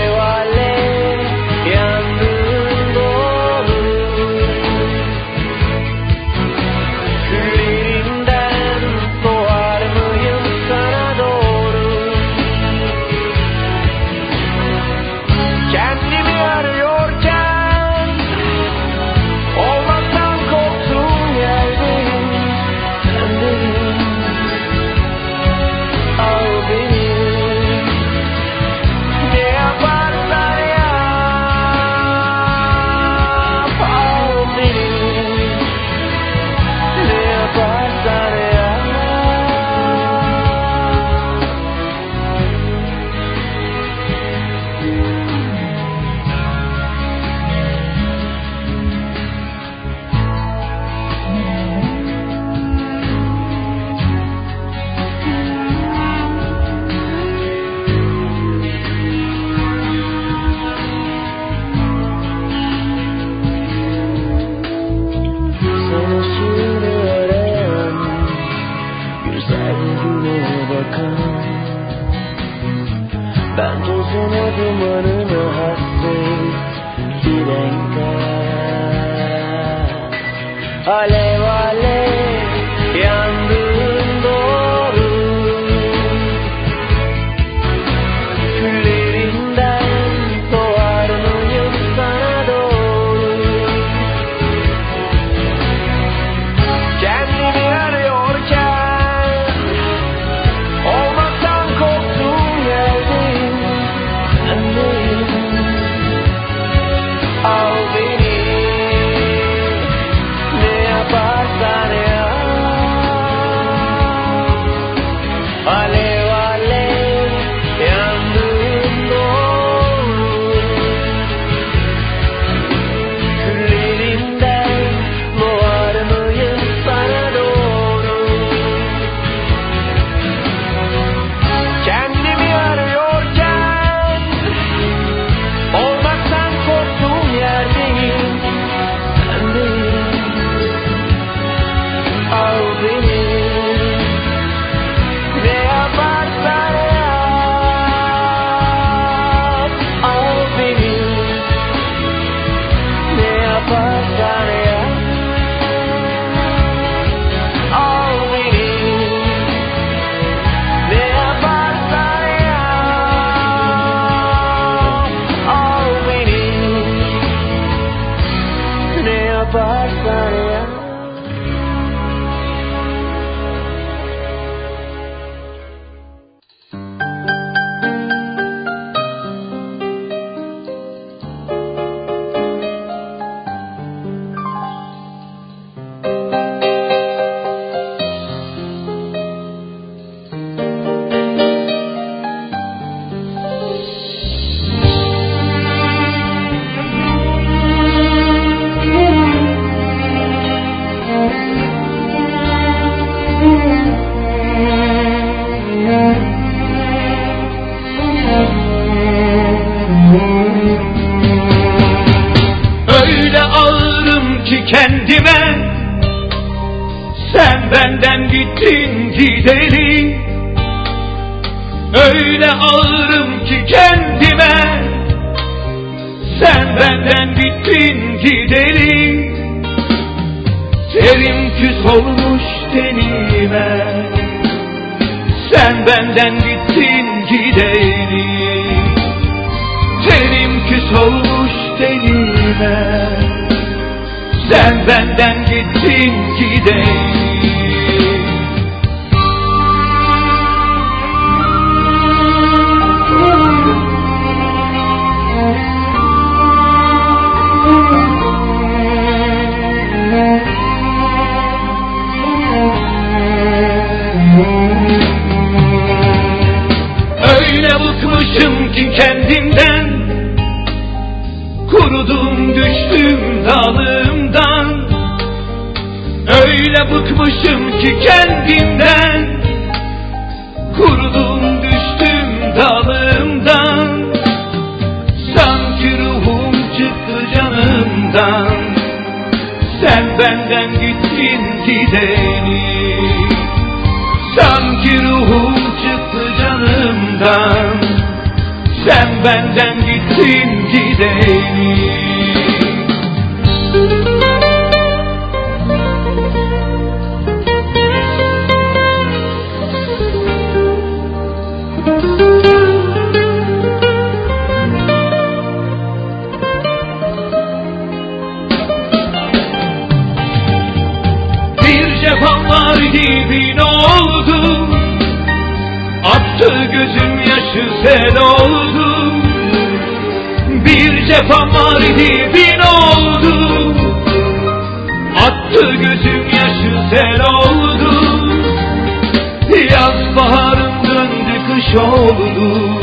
oldu. 341.74 342.80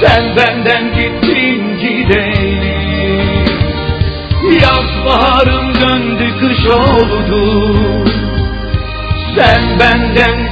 Sen 0.00 0.36
benden 0.36 0.94
gittin 0.94 1.78
gideli 1.80 2.76
Yaz 4.62 5.06
baharım 5.06 5.74
döndü 5.74 6.38
kış 6.40 6.66
oldu. 6.66 7.42
Sen 9.36 9.78
benden 9.80 10.45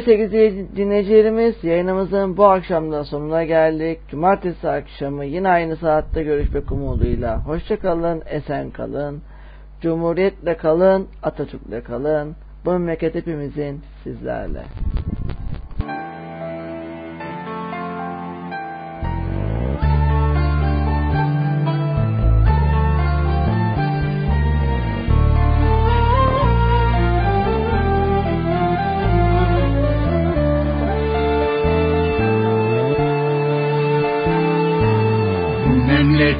Evet 0.00 0.30
sevgili 0.30 0.76
dinleyicilerimiz 0.76 1.64
yayınımızın 1.64 2.36
bu 2.36 2.44
akşamda 2.46 3.04
sonuna 3.04 3.44
geldik. 3.44 4.00
Cumartesi 4.10 4.68
akşamı 4.68 5.24
yine 5.24 5.48
aynı 5.48 5.76
saatte 5.76 6.22
görüşmek 6.22 6.72
umuduyla. 6.72 7.46
Hoşçakalın, 7.46 8.22
esen 8.26 8.70
kalın. 8.70 9.22
Cumhuriyetle 9.80 10.56
kalın, 10.56 11.08
Atatürk'le 11.22 11.84
kalın. 11.84 12.36
Bu 12.64 12.70
memleket 12.70 13.14
hepimizin 13.14 13.80
sizlerle. 14.04 14.62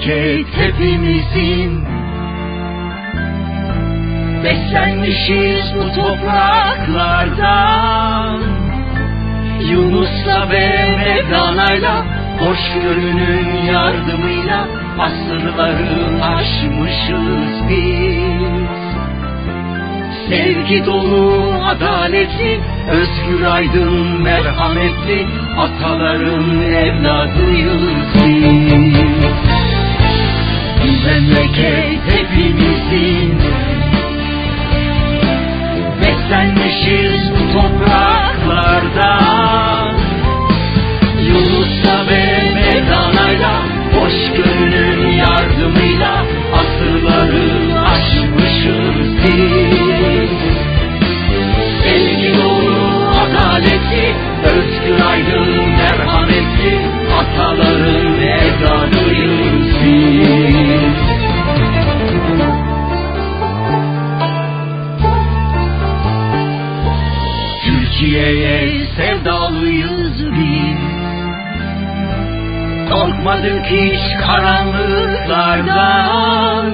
Memleket 0.06 0.46
hepimizin. 0.56 1.84
Beslenmişiz 4.44 5.74
bu 5.76 5.92
topraklardan 5.94 8.40
Yunus'la 9.60 10.50
ve 10.50 10.96
Mevlana'yla 10.96 12.04
Hoşgörünün 12.40 13.64
yardımıyla 13.72 14.68
Asırları 14.98 16.22
aşmışız 16.22 17.68
biz. 17.68 18.80
Sevgi 20.28 20.86
dolu, 20.86 21.54
adaletli, 21.64 22.60
özgür 22.90 23.42
aydın, 23.46 24.22
merhametli 24.22 25.26
Ataların 25.58 26.62
evladıyız 26.62 27.82
biz 28.14 29.49
memleket 31.04 32.00
hepimizin. 32.12 33.38
Beslenmişiz 36.00 37.22
bu 37.30 37.42
topraklardan 37.52 39.10
Yunus'la 41.28 42.06
ve 42.06 42.24
Mevlana'yla 42.54 43.54
Hoşgörünün 43.94 44.49
Korkmadık 73.20 73.66
hiç 73.66 74.00
karanlıklardan. 74.26 76.66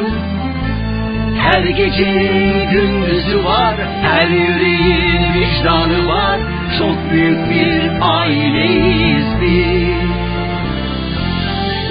Her 1.38 1.62
gecenin 1.62 2.70
gündüzü 2.70 3.44
var 3.44 3.74
Her 4.02 4.26
yüreğin 4.26 5.34
vicdanı 5.34 6.06
var. 6.06 6.40
Çok 6.78 7.10
büyük 7.10 7.50
bir 7.50 7.90
aileyiz 8.00 9.26
biz. 9.40 10.10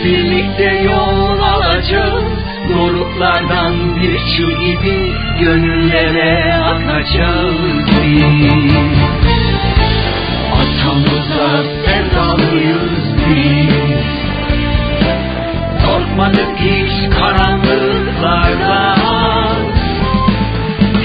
Birlikte 0.05 0.81
yol 0.83 1.39
alacağız 1.39 2.23
Doruklardan 2.73 4.01
bir 4.01 4.17
çığ 4.17 4.51
gibi 4.59 5.13
Gönüllere 5.39 6.53
akacağız 6.53 7.57
biz. 8.03 8.73
Atamıza 10.53 11.63
sevdalıyız 11.85 13.05
biz 13.29 14.24
Korkmadık 16.15 16.59
hiç 16.59 17.09
karanlıklardan 17.09 18.97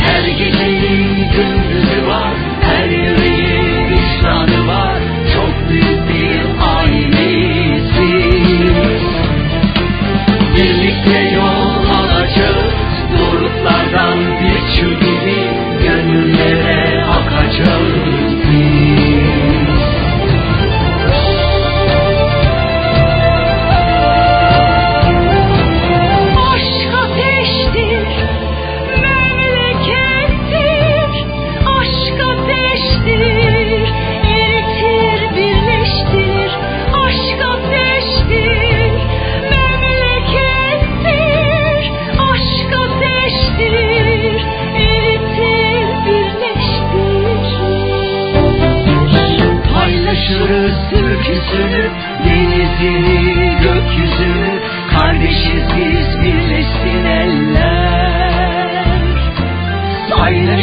Her 0.01 0.29
gecenin 0.29 1.33
gündüzü 1.33 2.00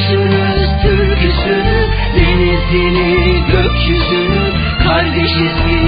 Paylaşırız 0.08 0.82
türküsünü 0.82 1.88
Denizini 2.16 3.44
gökyüzünü 3.52 4.54
Kardeşiz 4.84 5.54
biz 5.68 5.87